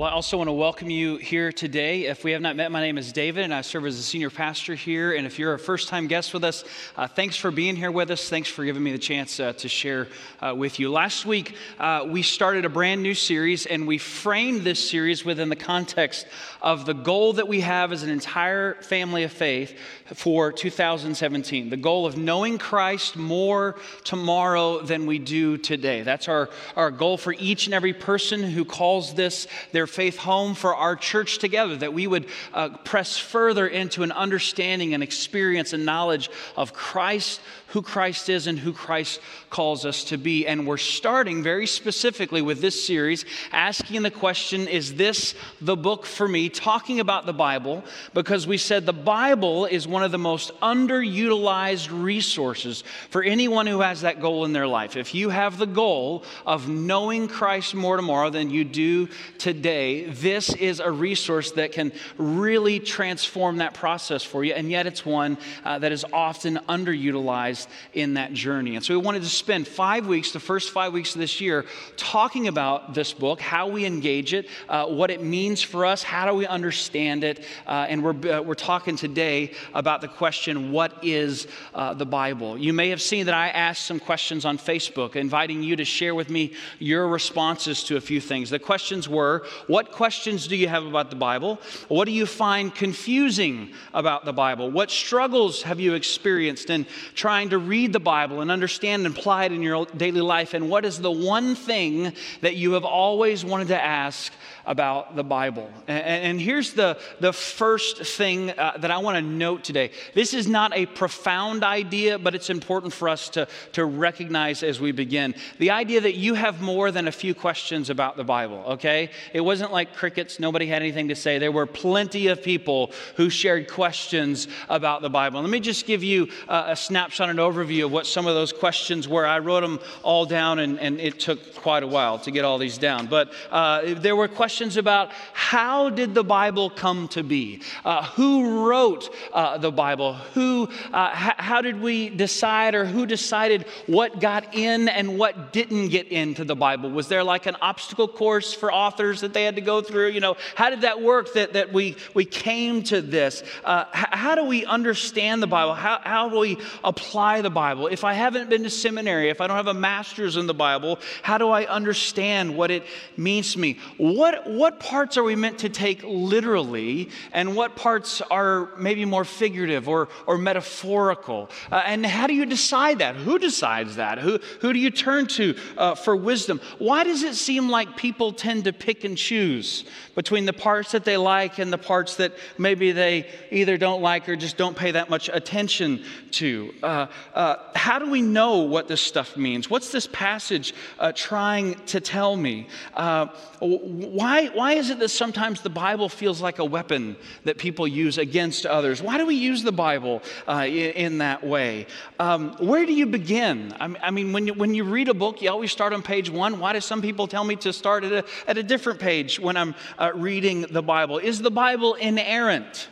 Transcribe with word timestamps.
Well, 0.00 0.08
I 0.08 0.12
also 0.12 0.38
want 0.38 0.48
to 0.48 0.52
welcome 0.52 0.88
you 0.88 1.18
here 1.18 1.52
today. 1.52 2.06
If 2.06 2.24
we 2.24 2.32
have 2.32 2.40
not 2.40 2.56
met, 2.56 2.72
my 2.72 2.80
name 2.80 2.96
is 2.96 3.12
David, 3.12 3.44
and 3.44 3.52
I 3.52 3.60
serve 3.60 3.84
as 3.84 3.98
a 3.98 4.02
senior 4.02 4.30
pastor 4.30 4.74
here. 4.74 5.12
And 5.12 5.26
if 5.26 5.38
you're 5.38 5.52
a 5.52 5.58
first 5.58 5.88
time 5.88 6.06
guest 6.06 6.32
with 6.32 6.42
us, 6.42 6.64
uh, 6.96 7.06
thanks 7.06 7.36
for 7.36 7.50
being 7.50 7.76
here 7.76 7.90
with 7.90 8.10
us. 8.10 8.26
Thanks 8.30 8.48
for 8.48 8.64
giving 8.64 8.82
me 8.82 8.92
the 8.92 8.98
chance 8.98 9.38
uh, 9.38 9.52
to 9.52 9.68
share 9.68 10.08
uh, 10.40 10.54
with 10.56 10.80
you. 10.80 10.90
Last 10.90 11.26
week, 11.26 11.54
uh, 11.78 12.06
we 12.08 12.22
started 12.22 12.64
a 12.64 12.70
brand 12.70 13.02
new 13.02 13.12
series, 13.12 13.66
and 13.66 13.86
we 13.86 13.98
framed 13.98 14.62
this 14.62 14.88
series 14.88 15.22
within 15.22 15.50
the 15.50 15.56
context 15.56 16.26
of 16.62 16.86
the 16.86 16.94
goal 16.94 17.34
that 17.34 17.46
we 17.46 17.60
have 17.60 17.92
as 17.92 18.02
an 18.02 18.08
entire 18.08 18.76
family 18.80 19.24
of 19.24 19.32
faith 19.32 19.78
for 20.14 20.50
2017 20.50 21.70
the 21.70 21.76
goal 21.76 22.06
of 22.06 22.16
knowing 22.16 22.58
Christ 22.58 23.16
more 23.16 23.76
tomorrow 24.02 24.80
than 24.80 25.06
we 25.06 25.18
do 25.18 25.56
today. 25.56 26.02
That's 26.02 26.26
our, 26.26 26.48
our 26.74 26.90
goal 26.90 27.16
for 27.16 27.34
each 27.34 27.66
and 27.66 27.74
every 27.74 27.92
person 27.92 28.42
who 28.42 28.64
calls 28.64 29.14
this 29.14 29.46
their 29.72 29.80
their 29.80 29.86
faith 29.90 30.16
home 30.16 30.54
for 30.54 30.74
our 30.74 30.96
church 30.96 31.38
together, 31.38 31.76
that 31.76 31.92
we 31.92 32.06
would 32.06 32.26
uh, 32.54 32.70
press 32.78 33.18
further 33.18 33.66
into 33.66 34.02
an 34.02 34.12
understanding 34.12 34.94
and 34.94 35.02
experience 35.02 35.72
and 35.72 35.84
knowledge 35.84 36.30
of 36.56 36.72
Christ, 36.72 37.40
who 37.70 37.82
Christ 37.82 38.28
is, 38.28 38.46
and 38.46 38.58
who 38.58 38.72
Christ 38.72 39.20
calls 39.48 39.84
us 39.84 40.04
to 40.04 40.18
be. 40.18 40.46
And 40.46 40.66
we're 40.66 40.76
starting 40.76 41.42
very 41.42 41.66
specifically 41.66 42.42
with 42.42 42.60
this 42.60 42.84
series, 42.84 43.24
asking 43.52 44.02
the 44.02 44.10
question 44.10 44.66
Is 44.66 44.94
this 44.94 45.34
the 45.60 45.76
book 45.76 46.04
for 46.04 46.26
me? 46.26 46.48
Talking 46.48 47.00
about 47.00 47.26
the 47.26 47.32
Bible, 47.32 47.84
because 48.12 48.46
we 48.46 48.58
said 48.58 48.86
the 48.86 48.92
Bible 48.92 49.66
is 49.66 49.86
one 49.86 50.02
of 50.02 50.10
the 50.10 50.18
most 50.18 50.52
underutilized 50.60 51.88
resources 51.92 52.82
for 53.08 53.22
anyone 53.22 53.66
who 53.66 53.80
has 53.80 54.00
that 54.00 54.20
goal 54.20 54.44
in 54.44 54.52
their 54.52 54.66
life. 54.66 54.96
If 54.96 55.14
you 55.14 55.30
have 55.30 55.56
the 55.56 55.66
goal 55.66 56.24
of 56.46 56.68
knowing 56.68 57.28
Christ 57.28 57.74
more 57.74 57.96
tomorrow 57.96 58.30
than 58.30 58.50
you 58.50 58.64
do 58.64 59.08
today, 59.38 60.06
this 60.06 60.52
is 60.54 60.80
a 60.80 60.90
resource 60.90 61.52
that 61.52 61.70
can 61.70 61.92
really 62.18 62.80
transform 62.80 63.58
that 63.58 63.74
process 63.74 64.24
for 64.24 64.42
you, 64.42 64.54
and 64.54 64.70
yet 64.70 64.86
it's 64.86 65.06
one 65.06 65.38
uh, 65.64 65.78
that 65.78 65.92
is 65.92 66.04
often 66.12 66.58
underutilized 66.68 67.59
in 67.92 68.14
that 68.14 68.32
journey. 68.32 68.76
And 68.76 68.84
so 68.84 68.98
we 68.98 69.04
wanted 69.04 69.22
to 69.22 69.28
spend 69.28 69.66
five 69.66 70.06
weeks, 70.06 70.32
the 70.32 70.40
first 70.40 70.70
five 70.70 70.92
weeks 70.92 71.14
of 71.14 71.20
this 71.20 71.40
year, 71.40 71.66
talking 71.96 72.48
about 72.48 72.94
this 72.94 73.12
book, 73.12 73.40
how 73.40 73.68
we 73.68 73.84
engage 73.84 74.34
it, 74.34 74.48
uh, 74.68 74.86
what 74.86 75.10
it 75.10 75.22
means 75.22 75.62
for 75.62 75.84
us, 75.84 76.02
how 76.02 76.26
do 76.26 76.34
we 76.34 76.46
understand 76.46 77.24
it, 77.24 77.44
uh, 77.66 77.86
and 77.88 78.02
we're, 78.02 78.32
uh, 78.32 78.40
we're 78.42 78.54
talking 78.54 78.96
today 78.96 79.52
about 79.74 80.00
the 80.00 80.08
question, 80.08 80.72
what 80.72 80.92
is 81.02 81.46
uh, 81.74 81.94
the 81.94 82.06
Bible? 82.06 82.56
You 82.56 82.72
may 82.72 82.88
have 82.90 83.02
seen 83.02 83.26
that 83.26 83.34
I 83.34 83.48
asked 83.48 83.86
some 83.86 84.00
questions 84.00 84.44
on 84.44 84.58
Facebook, 84.58 85.16
inviting 85.16 85.62
you 85.62 85.76
to 85.76 85.84
share 85.84 86.14
with 86.14 86.30
me 86.30 86.52
your 86.78 87.08
responses 87.08 87.84
to 87.84 87.96
a 87.96 88.00
few 88.00 88.20
things. 88.20 88.50
The 88.50 88.58
questions 88.58 89.08
were, 89.08 89.46
what 89.66 89.92
questions 89.92 90.46
do 90.46 90.56
you 90.56 90.68
have 90.68 90.86
about 90.86 91.10
the 91.10 91.16
Bible? 91.16 91.60
What 91.88 92.06
do 92.06 92.12
you 92.12 92.26
find 92.26 92.74
confusing 92.74 93.72
about 93.92 94.24
the 94.24 94.32
Bible? 94.32 94.70
What 94.70 94.90
struggles 94.90 95.62
have 95.62 95.80
you 95.80 95.94
experienced 95.94 96.70
in 96.70 96.86
trying 97.14 97.49
to 97.50 97.58
read 97.58 97.92
the 97.92 98.00
Bible 98.00 98.40
and 98.40 98.50
understand 98.50 99.06
and 99.06 99.16
apply 99.16 99.44
it 99.44 99.52
in 99.52 99.62
your 99.62 99.86
daily 99.96 100.20
life? 100.20 100.54
And 100.54 100.70
what 100.70 100.84
is 100.84 101.00
the 101.00 101.10
one 101.10 101.54
thing 101.54 102.12
that 102.40 102.56
you 102.56 102.72
have 102.72 102.84
always 102.84 103.44
wanted 103.44 103.68
to 103.68 103.80
ask 103.80 104.32
about 104.70 105.16
the 105.16 105.24
Bible. 105.24 105.68
And, 105.88 106.04
and 106.04 106.40
here's 106.40 106.74
the, 106.74 106.96
the 107.18 107.32
first 107.32 108.06
thing 108.06 108.50
uh, 108.50 108.74
that 108.78 108.92
I 108.92 108.98
want 108.98 109.16
to 109.16 109.20
note 109.20 109.64
today. 109.64 109.90
This 110.14 110.32
is 110.32 110.46
not 110.46 110.72
a 110.76 110.86
profound 110.86 111.64
idea, 111.64 112.20
but 112.20 112.36
it's 112.36 112.50
important 112.50 112.92
for 112.92 113.08
us 113.08 113.28
to, 113.30 113.48
to 113.72 113.84
recognize 113.84 114.62
as 114.62 114.78
we 114.78 114.92
begin. 114.92 115.34
The 115.58 115.72
idea 115.72 116.00
that 116.02 116.14
you 116.14 116.34
have 116.34 116.62
more 116.62 116.92
than 116.92 117.08
a 117.08 117.12
few 117.12 117.34
questions 117.34 117.90
about 117.90 118.16
the 118.16 118.22
Bible, 118.22 118.62
okay? 118.74 119.10
It 119.34 119.40
wasn't 119.40 119.72
like 119.72 119.96
crickets, 119.96 120.38
nobody 120.38 120.66
had 120.66 120.82
anything 120.82 121.08
to 121.08 121.16
say. 121.16 121.38
There 121.38 121.50
were 121.50 121.66
plenty 121.66 122.28
of 122.28 122.40
people 122.40 122.92
who 123.16 123.28
shared 123.28 123.68
questions 123.68 124.46
about 124.68 125.02
the 125.02 125.10
Bible. 125.10 125.40
Let 125.40 125.50
me 125.50 125.58
just 125.58 125.84
give 125.84 126.04
you 126.04 126.28
a, 126.46 126.66
a 126.68 126.76
snapshot 126.76 127.28
and 127.28 127.40
overview 127.40 127.86
of 127.86 127.90
what 127.90 128.06
some 128.06 128.28
of 128.28 128.36
those 128.36 128.52
questions 128.52 129.08
were. 129.08 129.26
I 129.26 129.40
wrote 129.40 129.62
them 129.62 129.80
all 130.04 130.26
down, 130.26 130.60
and, 130.60 130.78
and 130.78 131.00
it 131.00 131.18
took 131.18 131.56
quite 131.56 131.82
a 131.82 131.88
while 131.88 132.20
to 132.20 132.30
get 132.30 132.44
all 132.44 132.58
these 132.58 132.78
down. 132.78 133.08
But 133.08 133.32
uh, 133.50 133.94
there 133.94 134.14
were 134.14 134.28
questions 134.28 134.59
questions 134.60 134.76
about 134.76 135.10
how 135.32 135.88
did 135.88 136.14
the 136.14 136.22
Bible 136.22 136.68
come 136.68 137.08
to 137.08 137.22
be? 137.22 137.62
Uh, 137.82 138.04
who 138.04 138.68
wrote 138.68 139.08
uh, 139.32 139.56
the 139.56 139.72
Bible? 139.72 140.12
Who, 140.34 140.68
uh, 140.92 141.10
h- 141.14 141.32
how 141.38 141.62
did 141.62 141.80
we 141.80 142.10
decide 142.10 142.74
or 142.74 142.84
who 142.84 143.06
decided 143.06 143.64
what 143.86 144.20
got 144.20 144.54
in 144.54 144.90
and 144.90 145.16
what 145.16 145.54
didn't 145.54 145.88
get 145.88 146.08
into 146.08 146.44
the 146.44 146.54
Bible? 146.54 146.90
Was 146.90 147.08
there 147.08 147.24
like 147.24 147.46
an 147.46 147.56
obstacle 147.62 148.06
course 148.06 148.52
for 148.52 148.70
authors 148.70 149.22
that 149.22 149.32
they 149.32 149.44
had 149.44 149.54
to 149.54 149.62
go 149.62 149.80
through? 149.80 150.08
You 150.08 150.20
know, 150.20 150.36
how 150.54 150.68
did 150.68 150.82
that 150.82 151.00
work 151.00 151.32
that, 151.32 151.54
that 151.54 151.72
we, 151.72 151.96
we 152.12 152.26
came 152.26 152.82
to 152.84 153.00
this? 153.00 153.42
Uh, 153.64 153.86
h- 153.96 154.08
how 154.10 154.34
do 154.34 154.44
we 154.44 154.66
understand 154.66 155.42
the 155.42 155.46
Bible? 155.46 155.72
How, 155.72 156.00
how 156.04 156.28
do 156.28 156.38
we 156.38 156.58
apply 156.84 157.40
the 157.40 157.48
Bible? 157.48 157.86
If 157.86 158.04
I 158.04 158.12
haven't 158.12 158.50
been 158.50 158.64
to 158.64 158.70
seminary, 158.70 159.30
if 159.30 159.40
I 159.40 159.46
don't 159.46 159.56
have 159.56 159.68
a 159.68 159.74
master's 159.74 160.36
in 160.36 160.46
the 160.46 160.52
Bible, 160.52 160.98
how 161.22 161.38
do 161.38 161.48
I 161.48 161.64
understand 161.64 162.54
what 162.54 162.70
it 162.70 162.84
means 163.16 163.54
to 163.54 163.58
me? 163.58 163.78
What, 163.96 164.39
what, 164.46 164.80
parts 164.80 165.16
are 165.16 165.22
we 165.22 165.36
meant 165.36 165.58
to 165.58 165.68
take 165.68 166.02
literally 166.04 167.10
and 167.32 167.56
what 167.56 167.76
parts 167.76 168.20
are 168.30 168.70
maybe 168.76 169.04
more 169.04 169.24
figurative 169.24 169.88
or, 169.88 170.08
or 170.26 170.38
metaphorical? 170.38 171.50
Uh, 171.70 171.82
and 171.84 172.04
how 172.04 172.26
do 172.26 172.34
you 172.34 172.46
decide 172.46 172.98
that? 172.98 173.16
Who 173.16 173.38
decides 173.38 173.96
that? 173.96 174.18
Who, 174.18 174.38
who 174.60 174.72
do 174.72 174.78
you 174.78 174.90
turn 174.90 175.26
to 175.28 175.56
uh, 175.76 175.94
for 175.94 176.14
wisdom? 176.14 176.60
Why 176.78 177.04
does 177.04 177.22
it 177.22 177.34
seem 177.34 177.68
like 177.68 177.96
people 177.96 178.32
tend 178.32 178.64
to 178.64 178.72
pick 178.72 179.04
and 179.04 179.16
choose 179.16 179.84
between 180.14 180.44
the 180.44 180.52
parts 180.52 180.92
that 180.92 181.04
they 181.04 181.16
like 181.16 181.58
and 181.58 181.72
the 181.72 181.78
parts 181.78 182.16
that 182.16 182.32
maybe 182.58 182.92
they 182.92 183.28
either 183.50 183.76
don't 183.76 184.02
like 184.02 184.28
or 184.28 184.36
just 184.36 184.56
don't 184.56 184.76
pay 184.76 184.92
that 184.92 185.10
much 185.10 185.28
attention 185.32 186.04
to? 186.32 186.74
Uh, 186.82 187.06
uh 187.34 187.56
how 187.74 187.98
do 187.98 188.10
we 188.10 188.20
know 188.20 188.58
what 188.58 188.88
this 188.88 189.00
stuff 189.00 189.36
means? 189.36 189.70
What's 189.70 189.90
this 189.90 190.06
passage 190.06 190.74
uh, 190.98 191.12
trying 191.14 191.74
to 191.86 192.00
tell 192.00 192.36
me? 192.36 192.68
Uh, 192.94 193.26
why 193.60 194.29
why, 194.30 194.46
why 194.46 194.72
is 194.74 194.90
it 194.90 195.00
that 195.00 195.08
sometimes 195.08 195.60
the 195.60 195.70
Bible 195.70 196.08
feels 196.08 196.40
like 196.40 196.60
a 196.60 196.64
weapon 196.64 197.16
that 197.42 197.58
people 197.58 197.88
use 197.88 198.16
against 198.16 198.64
others? 198.64 199.02
Why 199.02 199.18
do 199.18 199.26
we 199.26 199.34
use 199.34 199.64
the 199.64 199.72
Bible 199.72 200.22
uh, 200.46 200.68
in, 200.68 201.18
that 201.18 201.42
way? 201.44 201.88
Um, 202.20 202.52
where 202.60 202.86
do 202.86 202.92
you 202.92 203.06
begin? 203.06 203.74
I, 203.80 203.92
I 204.00 204.10
mean, 204.12 204.32
when 204.32 204.46
you, 204.46 204.54
when 204.54 204.72
you 204.72 204.84
read 204.84 205.08
a 205.08 205.14
book, 205.14 205.42
you 205.42 205.50
always 205.50 205.72
start 205.72 205.92
on 205.92 206.02
page 206.02 206.30
one. 206.30 206.60
Why 206.60 206.72
do 206.74 206.80
some 206.80 207.02
people 207.02 207.26
tell 207.26 207.42
me 207.42 207.56
to 207.56 207.72
start 207.72 208.04
at 208.04 208.12
a, 208.12 208.24
at 208.46 208.56
a 208.56 208.62
different 208.62 209.00
page 209.00 209.40
when 209.40 209.56
I'm 209.56 209.74
uh, 209.98 210.12
reading 210.14 210.60
the 210.70 210.82
Bible? 210.82 211.18
Is 211.18 211.42
the 211.42 211.50
Bible 211.50 211.94
inerrant? 211.94 212.88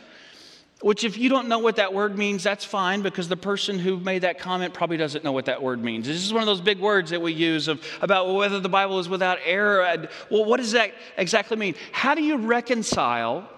Which, 0.81 1.03
if 1.03 1.17
you 1.17 1.27
don't 1.27 1.49
know 1.49 1.59
what 1.59 1.75
that 1.75 1.93
word 1.93 2.17
means, 2.17 2.41
that's 2.41 2.63
fine 2.63 3.01
because 3.01 3.27
the 3.27 3.35
person 3.35 3.79
who 3.79 3.99
made 3.99 4.19
that 4.21 4.39
comment 4.39 4.73
probably 4.73 4.95
doesn't 4.95 5.25
know 5.25 5.33
what 5.33 5.45
that 5.45 5.61
word 5.61 5.83
means. 5.83 6.07
This 6.07 6.23
is 6.23 6.31
one 6.31 6.41
of 6.41 6.47
those 6.47 6.61
big 6.61 6.79
words 6.79 7.11
that 7.11 7.21
we 7.21 7.33
use 7.33 7.67
of, 7.67 7.85
about 8.01 8.33
whether 8.33 8.61
the 8.61 8.69
Bible 8.69 8.97
is 8.99 9.09
without 9.09 9.39
error. 9.43 10.07
Well, 10.31 10.45
what 10.45 10.57
does 10.57 10.71
that 10.71 10.93
exactly 11.17 11.57
mean? 11.57 11.75
How 11.91 12.15
do 12.15 12.23
you 12.23 12.37
reconcile 12.37 13.49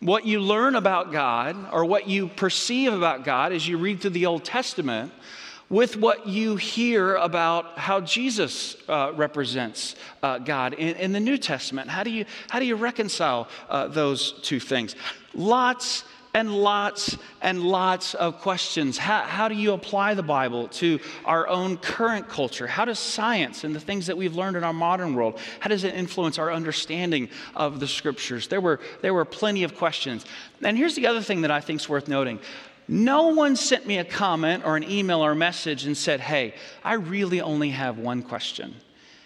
what 0.00 0.26
you 0.26 0.40
learn 0.40 0.76
about 0.76 1.12
God 1.12 1.56
or 1.72 1.84
what 1.84 2.08
you 2.08 2.28
perceive 2.28 2.92
about 2.92 3.24
God 3.24 3.52
as 3.52 3.68
you 3.68 3.76
read 3.76 4.00
through 4.00 4.10
the 4.10 4.26
Old 4.26 4.44
Testament 4.44 5.12
with 5.68 5.96
what 5.96 6.26
you 6.26 6.56
hear 6.56 7.16
about 7.16 7.78
how 7.78 8.00
Jesus 8.00 8.76
uh, 8.88 9.12
represents 9.14 9.96
uh, 10.22 10.38
God 10.38 10.74
in, 10.74 10.94
in, 10.96 11.12
the 11.12 11.20
New 11.20 11.36
Testament? 11.36 11.90
How 11.90 12.02
do 12.02 12.10
you, 12.10 12.24
how 12.48 12.60
do 12.60 12.66
you 12.66 12.76
reconcile 12.76 13.48
uh, 13.68 13.88
those 13.88 14.32
two 14.42 14.60
things? 14.60 14.94
Lots 15.34 16.04
and 16.36 16.54
lots 16.54 17.16
and 17.40 17.62
lots 17.62 18.12
of 18.12 18.42
questions. 18.42 18.98
How, 18.98 19.22
how 19.22 19.48
do 19.48 19.54
you 19.54 19.72
apply 19.72 20.12
the 20.12 20.22
Bible 20.22 20.68
to 20.68 21.00
our 21.24 21.48
own 21.48 21.78
current 21.78 22.28
culture? 22.28 22.66
How 22.66 22.84
does 22.84 22.98
science 22.98 23.64
and 23.64 23.74
the 23.74 23.80
things 23.80 24.06
that 24.08 24.18
we've 24.18 24.36
learned 24.36 24.54
in 24.54 24.62
our 24.62 24.74
modern 24.74 25.14
world, 25.14 25.40
how 25.60 25.70
does 25.70 25.82
it 25.82 25.94
influence 25.94 26.38
our 26.38 26.52
understanding 26.52 27.30
of 27.54 27.80
the 27.80 27.88
scriptures? 27.88 28.48
There 28.48 28.60
were, 28.60 28.80
there 29.00 29.14
were 29.14 29.24
plenty 29.24 29.64
of 29.64 29.78
questions. 29.78 30.26
And 30.60 30.76
here's 30.76 30.94
the 30.94 31.06
other 31.06 31.22
thing 31.22 31.40
that 31.40 31.50
I 31.50 31.62
think 31.62 31.80
is 31.80 31.88
worth 31.88 32.06
noting. 32.06 32.38
No 32.86 33.28
one 33.28 33.56
sent 33.56 33.86
me 33.86 33.96
a 33.96 34.04
comment 34.04 34.62
or 34.66 34.76
an 34.76 34.84
email 34.84 35.24
or 35.24 35.32
a 35.32 35.36
message 35.36 35.86
and 35.86 35.96
said, 35.96 36.20
Hey, 36.20 36.52
I 36.84 36.94
really 36.94 37.40
only 37.40 37.70
have 37.70 37.96
one 37.96 38.22
question. 38.22 38.74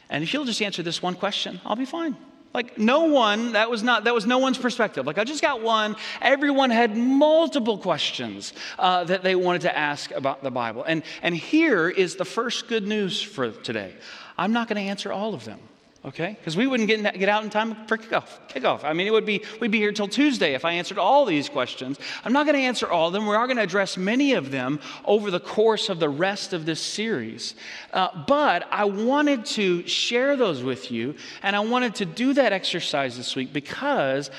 And 0.09 0.23
if 0.23 0.33
you'll 0.33 0.45
just 0.45 0.63
answer 0.63 0.85
this 0.85 1.03
one 1.03 1.17
question, 1.17 1.61
I'll 1.65 1.75
be 1.75 1.85
fine. 1.87 2.17
Like 2.53 2.79
no 2.79 3.05
one, 3.05 3.53
that 3.53 3.71
was 3.71 3.83
not 3.83 4.05
that 4.05 4.15
was 4.15 4.27
no 4.27 4.39
one's 4.39 4.59
perspective. 4.59 5.07
Like 5.07 5.19
I 5.19 5.25
just 5.25 5.41
got 5.41 5.63
one. 5.63 5.95
Everyone 6.21 6.71
had 6.71 6.97
multiple 6.97 7.79
questions 7.79 8.53
uh, 8.79 9.05
that 9.05 9.23
they 9.23 9.37
wanted 9.37 9.63
to 9.63 9.77
ask 9.77 10.11
about 10.11 10.43
the 10.43 10.51
Bible. 10.51 10.83
And 10.83 11.05
and 11.23 11.35
here 11.35 11.89
is 11.89 12.17
the 12.17 12.25
first 12.25 12.67
good 12.67 12.87
news 12.87 13.23
for 13.23 13.53
today. 13.53 13.95
I'm 14.37 14.53
not 14.53 14.69
going 14.69 14.83
to 14.83 14.89
answer 14.89 15.13
all 15.13 15.35
of 15.35 15.45
them. 15.45 15.61
Okay? 16.05 16.37
Because 16.39 16.57
we 16.57 16.67
wouldn't 16.67 16.89
get, 16.89 17.19
get 17.19 17.29
out 17.29 17.45
in 17.45 17.51
time 17.51 17.87
for 17.87 17.97
kickoff, 17.99 18.27
kickoff. 18.49 18.85
I 18.85 18.93
mean, 18.93 19.07
it 19.07 19.13
would 19.13 19.27
be, 19.27 19.43
we'd 19.61 19.71
be 19.71 19.79
here 19.79 19.93
till 19.93 20.09
Tuesday 20.09 20.55
if 20.55 20.65
I 20.65 20.73
answered 20.73 20.99
all 20.99 21.25
these 21.25 21.49
questions. 21.49 21.99
I'm 22.25 22.33
not 22.33 22.47
going 22.47 22.57
to 22.57 22.63
answer 22.63 22.89
all 22.89 23.09
of 23.09 23.13
them. 23.13 23.27
We 23.27 23.35
are 23.35 23.47
going 23.47 23.59
to 23.59 23.63
address 23.63 23.97
many 23.97 24.35
of 24.35 24.51
them 24.51 24.81
over 25.05 25.31
the 25.31 25.41
course 25.41 25.89
of 25.89 26.01
the 26.01 26.09
rest 26.09 26.53
of 26.53 26.65
this 26.65 26.81
series. 26.81 27.55
Uh, 27.93 28.25
but 28.27 28.67
I 28.71 28.85
wanted 28.85 29.45
to 29.47 29.87
share 29.87 30.37
those 30.37 30.63
with 30.63 30.91
you, 30.91 31.15
and 31.43 31.55
I 31.55 31.61
wanted 31.61 31.97
to 31.97 32.07
do 32.07 32.35
that 32.35 32.53
exercise 32.53 33.17
this 33.17 33.37
week 33.37 33.53
because 33.53 34.31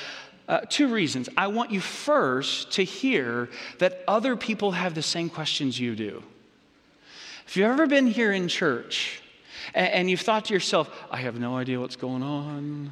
uh, 0.47 0.61
two 0.67 0.89
reasons. 0.89 1.29
I 1.37 1.47
want 1.47 1.71
you 1.71 1.79
first 1.79 2.71
to 2.73 2.83
hear 2.83 3.49
that 3.77 4.03
other 4.07 4.35
people 4.35 4.71
have 4.71 4.95
the 4.95 5.01
same 5.01 5.29
questions 5.29 5.79
you 5.79 5.95
do. 5.95 6.23
If 7.47 7.55
you've 7.55 7.69
ever 7.69 7.87
been 7.87 8.07
here 8.07 8.33
in 8.33 8.47
church, 8.47 9.21
and, 9.73 9.87
and 9.87 10.09
you've 10.09 10.21
thought 10.21 10.45
to 10.45 10.53
yourself, 10.53 10.89
I 11.09 11.17
have 11.17 11.39
no 11.39 11.57
idea 11.57 11.79
what's 11.79 11.95
going 11.95 12.23
on. 12.23 12.91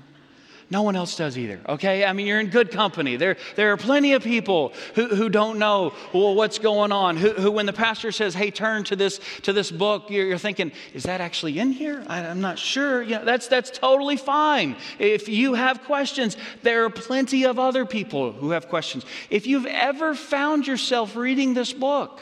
No 0.72 0.84
one 0.84 0.96
else 0.96 1.16
does 1.16 1.36
either, 1.36 1.60
okay? 1.68 2.06
I 2.06 2.14
mean, 2.14 2.28
you're 2.28 2.40
in 2.40 2.50
good 2.50 2.70
company. 2.70 3.16
There, 3.16 3.38
there 3.56 3.72
are 3.74 3.78
plenty 3.78 4.14
of 4.14 4.24
people 4.24 4.74
who, 4.94 5.08
who 5.08 5.28
don't 5.28 5.58
know 5.58 5.94
well, 6.14 6.36
what's 6.36 6.60
going 6.60 6.92
on, 6.92 7.18
who, 7.18 7.32
who, 7.32 7.50
when 7.50 7.66
the 7.66 7.74
pastor 7.74 8.12
says, 8.12 8.36
hey, 8.36 8.52
turn 8.52 8.84
to 8.86 8.96
this, 8.96 9.20
to 9.44 9.54
this 9.54 9.72
book, 9.72 10.12
you're, 10.12 10.28
you're 10.28 10.38
thinking, 10.38 10.72
is 10.94 11.04
that 11.04 11.22
actually 11.22 11.58
in 11.58 11.72
here? 11.72 12.04
I, 12.06 12.20
am 12.20 12.40
not 12.40 12.60
sure. 12.60 13.02
You 13.02 13.16
know, 13.16 13.26
that's, 13.26 13.48
that's 13.48 13.72
totally 13.72 14.16
fine. 14.16 14.76
If 15.00 15.28
you 15.28 15.56
have 15.56 15.84
questions, 15.86 16.38
there 16.62 16.86
are 16.86 16.92
plenty 16.92 17.46
of 17.46 17.58
other 17.58 17.84
people 17.84 18.32
who 18.32 18.52
have 18.52 18.70
questions. 18.70 19.06
If 19.32 19.48
you've 19.48 19.66
ever 19.66 20.14
found 20.14 20.68
yourself 20.68 21.16
reading 21.16 21.56
this 21.56 21.74
book, 21.74 22.22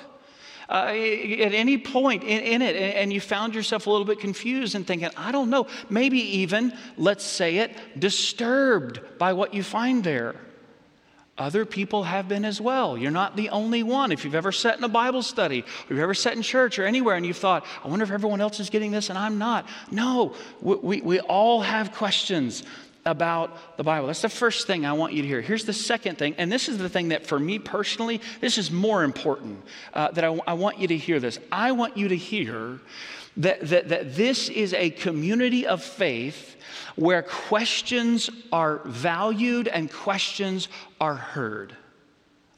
uh, 0.70 0.88
at 0.90 1.54
any 1.54 1.78
point 1.78 2.24
in, 2.24 2.42
in 2.42 2.62
it 2.62 2.76
and 2.76 3.12
you 3.14 3.22
found 3.22 3.56
yourself 3.56 3.88
a 3.88 3.90
little 3.90 4.06
bit 4.06 4.20
confused 4.20 4.76
and 4.76 4.86
thinking, 4.86 5.10
I 5.16 5.32
don't 5.32 5.50
know, 5.50 5.68
maybe 5.90 6.20
even, 6.40 6.74
let's 6.98 7.24
say 7.24 7.58
it, 7.58 7.72
disturbed 7.98 9.00
by 9.18 9.34
what 9.34 9.54
you 9.54 9.64
find 9.64 10.04
there. 10.04 10.36
Other 11.38 11.66
people 11.66 12.04
have 12.04 12.28
been 12.28 12.44
as 12.44 12.60
well. 12.60 12.98
You're 12.98 13.12
not 13.12 13.36
the 13.36 13.50
only 13.50 13.84
one. 13.84 14.12
If 14.12 14.26
you've 14.26 14.34
ever 14.34 14.52
sat 14.52 14.80
in 14.80 14.84
a 14.84 14.90
Bible 14.90 15.22
study, 15.22 15.62
or 15.62 15.94
you've 15.94 16.00
ever 16.00 16.16
sat 16.16 16.34
in 16.34 16.42
church 16.42 16.80
or 16.80 16.86
anywhere 16.86 17.16
and 17.16 17.24
you've 17.24 17.38
thought, 17.38 17.64
I 17.84 17.88
wonder 17.88 18.04
if 18.04 18.10
everyone 18.10 18.42
else 18.42 18.60
is 18.60 18.72
getting 18.72 18.90
this 18.90 19.10
and 19.12 19.20
I'm 19.20 19.38
not. 19.38 19.68
No, 19.92 20.34
we, 20.62 20.76
we, 20.76 21.02
we 21.02 21.20
all 21.20 21.62
have 21.62 21.94
questions 21.94 22.64
about 23.08 23.78
the 23.78 23.84
Bible. 23.84 24.08
That's 24.08 24.22
the 24.22 24.30
first 24.30 24.68
thing 24.68 24.86
I 24.86 24.94
want 24.94 25.14
you 25.14 25.24
to 25.24 25.28
hear. 25.28 25.42
Here's 25.42 25.66
the 25.66 25.74
second 25.74 26.18
thing, 26.18 26.36
and 26.38 26.52
this 26.52 26.70
is 26.70 26.78
the 26.78 26.90
thing 26.90 27.10
that 27.10 27.26
for 27.26 27.40
me 27.40 27.58
personally, 27.58 28.22
this 28.42 28.58
is 28.60 28.70
more 28.70 29.04
important 29.04 29.64
uh, 29.94 30.12
that 30.12 30.24
I, 30.24 30.40
I 30.46 30.54
want 30.54 30.80
you 30.80 30.88
to 30.90 30.98
hear 30.98 31.20
this. 31.20 31.40
I 31.52 31.72
want 31.72 31.98
you 31.98 32.10
to 32.10 32.16
hear 32.16 32.80
that, 33.38 33.62
that, 33.70 33.90
that 33.90 34.16
this 34.16 34.50
is 34.50 34.74
a 34.74 34.90
community 34.90 35.66
of 35.66 35.84
faith 35.84 36.56
where 36.96 37.22
questions 37.22 38.30
are 38.52 38.82
valued 38.86 39.68
and 39.68 39.92
questions 39.92 40.68
are 41.00 41.16
heard. 41.16 41.76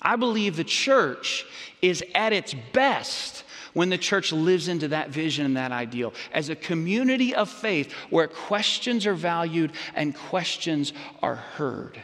I 0.02 0.16
believe 0.16 0.56
the 0.56 0.64
church 0.64 1.46
is 1.82 2.04
at 2.16 2.34
its 2.34 2.56
best 2.74 3.44
when 3.80 3.88
the 3.90 3.98
church 3.98 4.34
lives 4.34 4.68
into 4.68 4.90
that 4.90 5.08
vision 5.08 5.46
and 5.46 5.56
that 5.56 5.72
ideal 5.72 6.14
as 6.34 6.50
a 6.50 6.56
community 6.56 7.34
of 7.34 7.50
faith 7.50 7.94
where 8.10 8.28
questions 8.28 9.06
are 9.06 9.14
valued 9.14 9.72
and 9.96 10.14
questions 10.14 10.92
are 11.24 11.36
heard. 11.36 11.98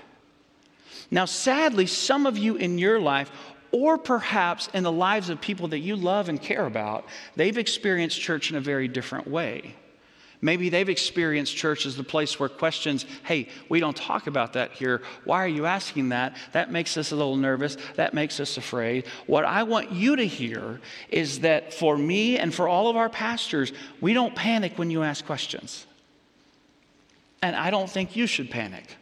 Now, 1.12 1.26
sadly, 1.26 1.86
some 1.86 2.26
of 2.26 2.38
you 2.38 2.56
in 2.56 2.78
your 2.78 3.02
life, 3.02 3.30
or 3.74 3.98
perhaps 3.98 4.70
in 4.74 4.84
the 4.84 4.92
lives 4.92 5.30
of 5.30 5.42
people 5.42 5.68
that 5.68 5.80
you 5.80 5.98
love 5.98 6.30
and 6.30 6.42
care 6.42 6.66
about, 6.66 7.04
they've 7.36 7.58
experienced 7.58 8.22
church 8.22 8.52
in 8.52 8.56
a 8.56 8.62
very 8.62 8.88
different 8.88 9.28
way. 9.28 9.76
Maybe 10.42 10.70
they've 10.70 10.90
experienced 10.90 11.56
church 11.56 11.86
as 11.86 11.96
the 11.96 12.04
place 12.04 12.40
where 12.40 12.50
questions, 12.50 13.06
hey, 13.24 13.48
we 13.70 13.80
don't 13.80 13.96
talk 13.96 14.28
about 14.28 14.54
that 14.54 14.72
here. 14.74 15.02
Why 15.24 15.44
are 15.44 15.48
you 15.48 15.66
asking 15.66 16.10
that? 16.10 16.36
That 16.52 16.72
makes 16.72 16.98
us 16.98 17.12
a 17.12 17.16
little 17.16 17.38
nervous. 17.38 17.78
That 17.96 18.14
makes 18.14 18.40
us 18.40 18.58
afraid. 18.58 19.08
What 19.28 19.46
I 19.46 19.64
want 19.64 19.92
you 19.92 20.16
to 20.16 20.26
hear 20.26 20.82
is 21.10 21.40
that 21.40 21.74
for 21.74 21.98
me 21.98 22.38
and 22.38 22.54
for 22.54 22.68
all 22.68 22.90
of 22.90 22.96
our 22.96 23.10
pastors, 23.10 23.74
we 24.02 24.14
don't 24.14 24.36
panic 24.36 24.78
when 24.78 24.92
you 24.92 25.04
ask 25.04 25.26
questions. 25.26 25.86
And 27.42 27.56
I 27.56 27.70
don't 27.70 27.90
think 27.90 28.16
you 28.16 28.28
should 28.28 28.50
panic 28.50 28.98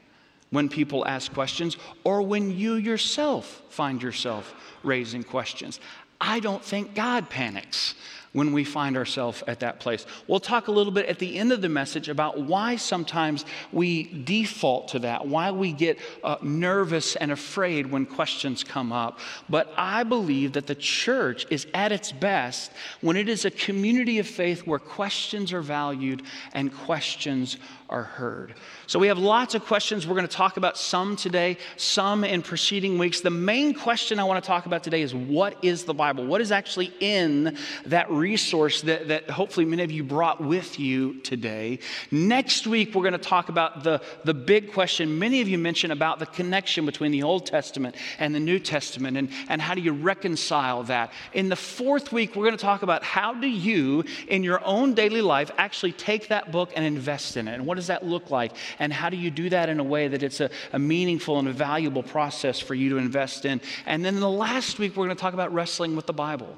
when 0.50 0.70
people 0.70 1.06
ask 1.08 1.34
questions 1.34 1.78
or 2.04 2.22
when 2.22 2.56
you 2.56 2.76
yourself 2.76 3.64
find 3.70 4.04
yourself 4.04 4.54
raising 4.84 5.24
questions. 5.24 5.80
I 6.22 6.40
don't 6.40 6.64
think 6.64 6.94
God 6.94 7.30
panics 7.30 7.96
when 8.34 8.52
we 8.52 8.64
find 8.64 8.98
ourselves 8.98 9.44
at 9.48 9.62
that 9.62 9.80
place. 9.80 10.06
We'll 10.28 10.40
talk 10.40 10.68
a 10.68 10.72
little 10.72 10.92
bit 10.92 11.06
at 11.06 11.20
the 11.20 11.38
end 11.38 11.52
of 11.52 11.62
the 11.62 11.70
message 11.70 12.10
about 12.10 12.42
why 12.42 12.76
sometimes 12.76 13.46
we 13.72 14.04
default 14.04 14.90
to 14.90 15.00
that, 15.00 15.28
why 15.28 15.52
we 15.52 15.72
get 15.72 16.00
uh, 16.24 16.38
nervous 16.42 17.16
and 17.16 17.32
afraid 17.32 17.90
when 17.90 18.06
questions 18.06 18.64
come 18.64 18.92
up. 18.92 19.20
But 19.50 19.72
I 19.78 20.04
believe 20.04 20.54
that 20.54 20.68
the 20.68 20.76
church 20.76 21.46
is 21.50 21.68
at 21.74 21.92
its 21.92 22.12
best 22.12 22.72
when 23.02 23.16
it 23.16 23.30
is 23.30 23.46
a 23.46 23.52
community 23.52 24.20
of 24.20 24.28
faith 24.28 24.66
where 24.66 24.80
questions 24.80 25.54
are 25.54 25.62
valued 25.62 26.24
and 26.54 26.74
questions 26.74 27.58
are 27.90 28.04
heard. 28.04 28.56
So 28.88 28.98
we 28.98 29.08
have 29.08 29.20
lots 29.20 29.54
of 29.54 29.64
questions. 29.66 30.08
We're 30.08 30.16
going 30.16 30.28
to 30.28 30.36
talk 30.36 30.58
about 30.58 30.78
some 30.78 31.16
today, 31.16 31.58
some 31.78 32.24
in 32.24 32.42
preceding 32.42 32.98
weeks. 32.98 33.22
The 33.22 33.30
main 33.30 33.76
question 33.76 34.20
I 34.20 34.24
want 34.24 34.44
to 34.44 34.48
talk 34.48 34.66
about 34.66 34.84
today 34.84 35.04
is 35.04 35.14
what 35.14 35.64
is 35.64 35.84
the 35.84 35.94
Bible? 35.94 36.26
What 36.26 36.42
is 36.42 36.52
actually 36.52 36.92
in 37.00 37.56
that 37.86 38.10
resource 38.24 38.82
that, 38.84 39.10
that 39.10 39.30
hopefully 39.30 39.66
many 39.66 39.84
of 39.84 39.92
you 39.92 40.04
brought 40.04 40.42
with 40.42 40.80
you 40.80 41.20
today? 41.22 41.80
Next 42.10 42.66
week, 42.66 42.96
we're 42.96 43.02
going 43.02 43.12
to 43.12 43.18
talk 43.18 43.50
about 43.50 43.84
the, 43.84 44.02
the 44.24 44.34
big 44.34 44.72
question 44.72 45.20
many 45.20 45.42
of 45.42 45.50
you 45.50 45.58
mentioned 45.58 45.92
about 45.92 46.20
the 46.20 46.26
connection 46.26 46.86
between 46.86 47.12
the 47.12 47.24
Old 47.24 47.46
Testament 47.46 47.96
and 48.20 48.34
the 48.34 48.40
New 48.40 48.60
Testament 48.60 49.18
and, 49.18 49.30
and 49.50 49.62
how 49.62 49.76
do 49.76 49.82
you 49.82 49.92
reconcile 49.92 50.84
that. 50.84 51.12
In 51.34 51.50
the 51.50 51.58
fourth 51.58 52.14
week, 52.14 52.36
we're 52.36 52.46
going 52.46 52.58
to 52.58 52.66
talk 52.66 52.82
about 52.82 53.04
how 53.04 53.34
do 53.34 53.48
you, 53.48 54.06
in 54.28 54.42
your 54.42 54.62
own 54.64 54.94
daily 54.94 55.22
life, 55.22 55.52
actually 55.58 55.92
take 55.92 56.30
that 56.30 56.52
book 56.52 56.72
and 56.76 56.86
invest 56.86 57.36
in 57.36 57.48
it. 57.50 57.56
And 57.56 57.66
what 57.66 57.76
does 57.76 57.88
that 57.88 58.06
look 58.06 58.32
like? 58.32 58.54
And 58.80 58.94
how 58.94 59.10
do 59.10 59.18
you 59.18 59.32
do 59.32 59.50
that 59.50 59.68
in 59.68 59.80
a 59.80 59.84
way 59.84 60.08
that 60.08 60.24
it's 60.24 60.40
a, 60.40 60.50
a 60.72 60.80
meaningful 60.80 61.40
and 61.40 61.48
a 61.50 61.54
valuable 61.54 62.04
process 62.04 62.60
for 62.60 62.74
you 62.74 62.90
to 62.92 62.98
invest 62.98 63.44
in? 63.44 63.60
And 63.86 64.06
then 64.06 64.20
the 64.20 64.30
last 64.30 64.80
week, 64.80 64.96
we're 64.96 65.06
going 65.06 65.18
to 65.18 65.22
talk 65.22 65.34
about 65.34 65.54
wrestling 65.54 65.96
with 65.98 66.06
the 66.06 66.14
Bible. 66.14 66.58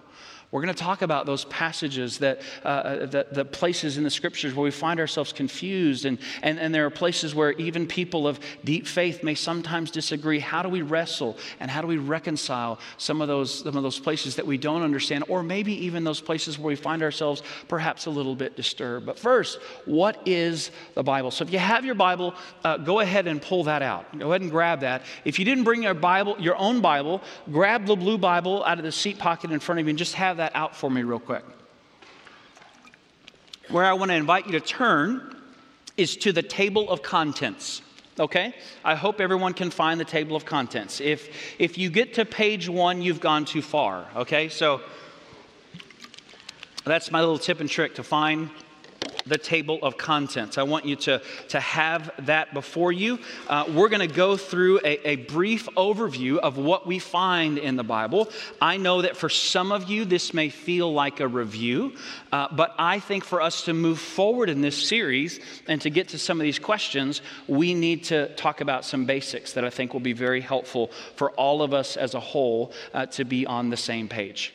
We're 0.52 0.62
going 0.62 0.74
to 0.74 0.84
talk 0.84 1.02
about 1.02 1.25
those 1.25 1.46
passages 1.46 2.20
that, 2.20 2.42
uh, 2.64 2.68
uh, 2.68 3.06
the, 3.08 3.28
the, 3.32 3.46
places 3.46 3.98
in 3.98 4.04
the 4.04 4.10
scriptures 4.10 4.54
where 4.54 4.64
we 4.64 4.72
find 4.72 5.00
ourselves 5.00 5.34
confused, 5.34 6.06
and, 6.06 6.18
and, 6.42 6.60
and 6.60 6.74
there 6.74 6.86
are 6.86 6.90
places 6.90 7.34
where 7.34 7.52
even 7.54 7.88
people 7.88 8.28
of 8.28 8.40
deep 8.64 8.88
faith 8.88 9.24
may 9.24 9.36
sometimes 9.36 9.92
disagree. 9.92 10.40
How 10.40 10.62
do 10.62 10.70
we 10.70 10.82
wrestle 10.82 11.38
and 11.60 11.70
how 11.70 11.82
do 11.82 11.88
we 11.88 11.98
reconcile 11.98 12.80
some 12.98 13.22
of 13.22 13.28
those, 13.28 13.64
some 13.64 13.75
of 13.75 13.84
those 13.84 14.00
places 14.00 14.36
that 14.36 14.46
we 14.46 14.58
don't 14.58 14.82
understand, 14.82 15.25
or 15.28 15.44
maybe 15.44 15.74
even 15.86 16.04
those 16.04 16.22
places 16.22 16.58
where 16.58 16.68
we 16.68 16.75
find 16.75 17.02
ourselves 17.02 17.42
perhaps 17.68 18.06
a 18.06 18.10
little 18.10 18.36
bit 18.36 18.56
disturbed? 18.56 19.06
But 19.06 19.20
first, 19.20 19.60
what 19.86 20.22
is 20.25 20.72
the 20.94 21.04
Bible? 21.04 21.32
So 21.32 21.44
if 21.44 21.52
you 21.52 21.60
have 21.60 21.86
your 21.86 21.96
Bible, 21.96 22.36
uh, 22.64 22.78
go 22.78 23.00
ahead 23.00 23.28
and 23.28 23.42
pull 23.42 23.64
that 23.66 23.82
out. 23.82 24.18
Go 24.18 24.32
ahead 24.32 24.42
and 24.42 24.52
grab 24.52 24.82
that. 24.82 25.04
If 25.24 25.40
you 25.40 25.46
didn't 25.46 25.64
bring 25.64 25.84
your 25.84 25.94
Bible, 25.94 26.36
your 26.40 26.56
own 26.58 26.82
Bible, 26.82 27.22
grab 27.52 27.86
the 27.86 27.96
blue 27.96 28.18
Bible 28.18 28.64
out 28.64 28.78
of 28.78 28.84
the 28.84 28.92
seat 28.92 29.18
pocket 29.18 29.52
in 29.52 29.60
front 29.60 29.80
of 29.80 29.86
you 29.86 29.90
and 29.90 29.98
just 29.98 30.16
have 30.16 30.35
have 30.36 30.51
that 30.51 30.60
out 30.60 30.75
for 30.75 30.92
me, 30.92 31.04
real 31.04 31.20
quick. 31.20 31.44
Where 33.70 33.86
I 33.86 33.94
want 33.94 34.12
to 34.12 34.15
invite 34.15 34.46
you 34.46 34.51
to 34.54 34.60
turn 34.60 35.36
is 35.96 36.18
to 36.18 36.34
the 36.34 36.44
table 36.44 36.89
of 36.89 37.01
contents. 37.01 37.82
Okay? 38.20 38.54
I 38.84 38.96
hope 38.96 39.22
everyone 39.22 39.54
can 39.54 39.72
find 39.72 40.00
the 40.00 40.06
table 40.06 40.36
of 40.36 40.46
contents. 40.46 41.00
If, 41.00 41.30
if 41.58 41.77
you 41.77 41.89
get 41.89 42.15
to 42.15 42.25
page 42.25 42.68
one, 42.68 43.01
you've 43.01 43.22
gone 43.22 43.46
too 43.46 43.62
far. 43.62 44.08
Okay? 44.15 44.50
So 44.50 44.82
that's 46.84 47.12
my 47.12 47.22
little 47.22 47.39
tip 47.39 47.62
and 47.62 47.70
trick 47.70 47.96
to 47.96 48.04
find 48.04 48.50
the 49.25 49.38
table 49.38 49.79
of 49.82 49.98
contents. 49.98 50.58
I 50.58 50.63
want 50.63 50.86
you 50.86 50.96
to, 50.98 51.22
to 51.50 51.60
have 51.60 52.12
that 52.25 52.53
before 52.53 52.91
you. 52.91 53.20
Uh, 53.48 53.65
we're 53.74 53.89
going 53.89 54.08
to 54.08 54.13
go 54.13 54.38
through 54.38 54.79
a, 54.79 55.10
a, 55.10 55.15
brief 55.15 55.67
overview 55.75 56.38
of 56.38 56.58
what 56.58 56.86
we 56.86 57.00
find 57.00 57.58
in 57.58 57.75
the 57.75 57.84
Bible. 57.84 58.29
I 58.62 58.77
know 58.77 59.01
that 59.01 59.17
for 59.17 59.29
some 59.29 59.72
of 59.72 59.89
you, 59.89 60.05
this 60.05 60.34
may 60.34 60.50
feel 60.50 60.94
like 60.94 61.20
a 61.20 61.27
review, 61.27 61.96
uh, 62.32 62.50
but 62.51 62.75
I 62.77 63.00
think 63.00 63.24
for 63.24 63.41
us 63.41 63.63
to 63.63 63.74
move 63.74 64.00
forward 64.00 64.50
in 64.50 64.62
this 64.62 64.88
series 64.88 65.39
and 65.67 65.82
to 65.82 65.89
get 65.89 66.10
to 66.10 66.20
some 66.20 66.39
of 66.39 66.44
these 66.44 66.60
questions, 66.60 67.22
we 67.48 67.74
need 67.74 68.03
to 68.05 68.27
talk 68.36 68.62
about 68.62 68.86
some 68.86 69.05
basics 69.05 69.53
that 69.53 69.65
I 69.65 69.72
think 69.72 69.94
will 69.94 70.00
be 70.01 70.13
very 70.13 70.41
helpful 70.41 70.91
for 71.15 71.32
all 71.32 71.63
of 71.63 71.74
us 71.74 71.98
as 71.98 72.13
a 72.13 72.20
whole 72.20 72.72
uh, 72.94 73.08
to 73.08 73.25
be 73.25 73.48
on 73.48 73.70
the 73.70 73.77
same 73.77 74.08
page. 74.08 74.53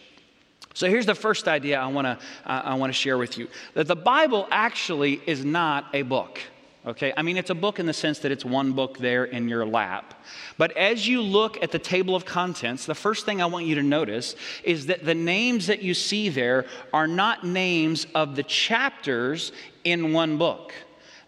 So 0.75 0.89
here's 0.89 1.07
the 1.07 1.15
first 1.15 1.49
idea 1.49 1.81
I 1.81 1.87
want 1.89 2.07
to 2.07 2.19
I 2.45 2.75
want 2.75 2.91
to 2.91 2.99
share 2.99 3.19
with 3.19 3.37
you 3.37 3.49
that 3.75 3.87
the 3.89 3.97
Bible 3.97 4.47
actually 4.51 5.21
is 5.27 5.45
not 5.45 5.87
a 5.93 6.03
book. 6.03 6.39
Okay? 6.87 7.13
I 7.17 7.23
mean 7.23 7.37
it's 7.37 7.51
a 7.51 7.55
book 7.55 7.79
in 7.79 7.87
the 7.87 7.93
sense 7.93 8.21
that 8.21 8.33
it's 8.33 8.45
one 8.45 8.73
book 8.73 8.99
there 8.99 9.25
in 9.25 9.49
your 9.49 9.67
lap. 9.67 10.15
But 10.59 10.77
as 10.77 11.07
you 11.07 11.23
look 11.23 11.63
at 11.63 11.73
the 11.73 11.79
table 11.79 12.15
of 12.15 12.25
contents, 12.25 12.87
the 12.87 12.95
first 12.95 13.27
thing 13.27 13.43
I 13.43 13.47
want 13.47 13.67
you 13.67 13.75
to 13.75 13.83
notice 13.83 14.37
is 14.63 14.87
that 14.87 15.05
the 15.05 15.15
names 15.15 15.67
that 15.67 15.83
you 15.83 15.93
see 15.93 16.29
there 16.29 16.67
are 16.93 17.09
not 17.09 17.45
names 17.45 18.07
of 18.15 18.37
the 18.37 18.43
chapters 18.45 19.53
in 19.85 20.13
one 20.13 20.39
book. 20.39 20.73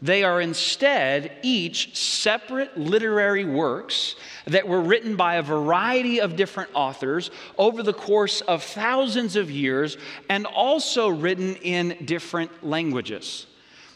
They 0.03 0.25
are 0.25 0.41
instead 0.41 1.31
each 1.43 1.97
separate 1.97 2.77
literary 2.77 3.45
works 3.45 4.17
that 4.47 4.67
were 4.67 4.81
written 4.81 5.15
by 5.15 5.37
a 5.37 5.43
variety 5.43 6.21
of 6.21 6.35
different 6.35 6.71
authors 6.75 7.31
over 7.57 7.85
the 7.85 7.93
course 7.93 8.41
of 8.41 8.65
thousands 8.65 9.37
of 9.37 9.49
years 9.49 9.97
and 10.29 10.45
also 10.45 11.09
written 11.09 11.55
in 11.57 11.97
different 12.05 12.65
languages. 12.67 13.47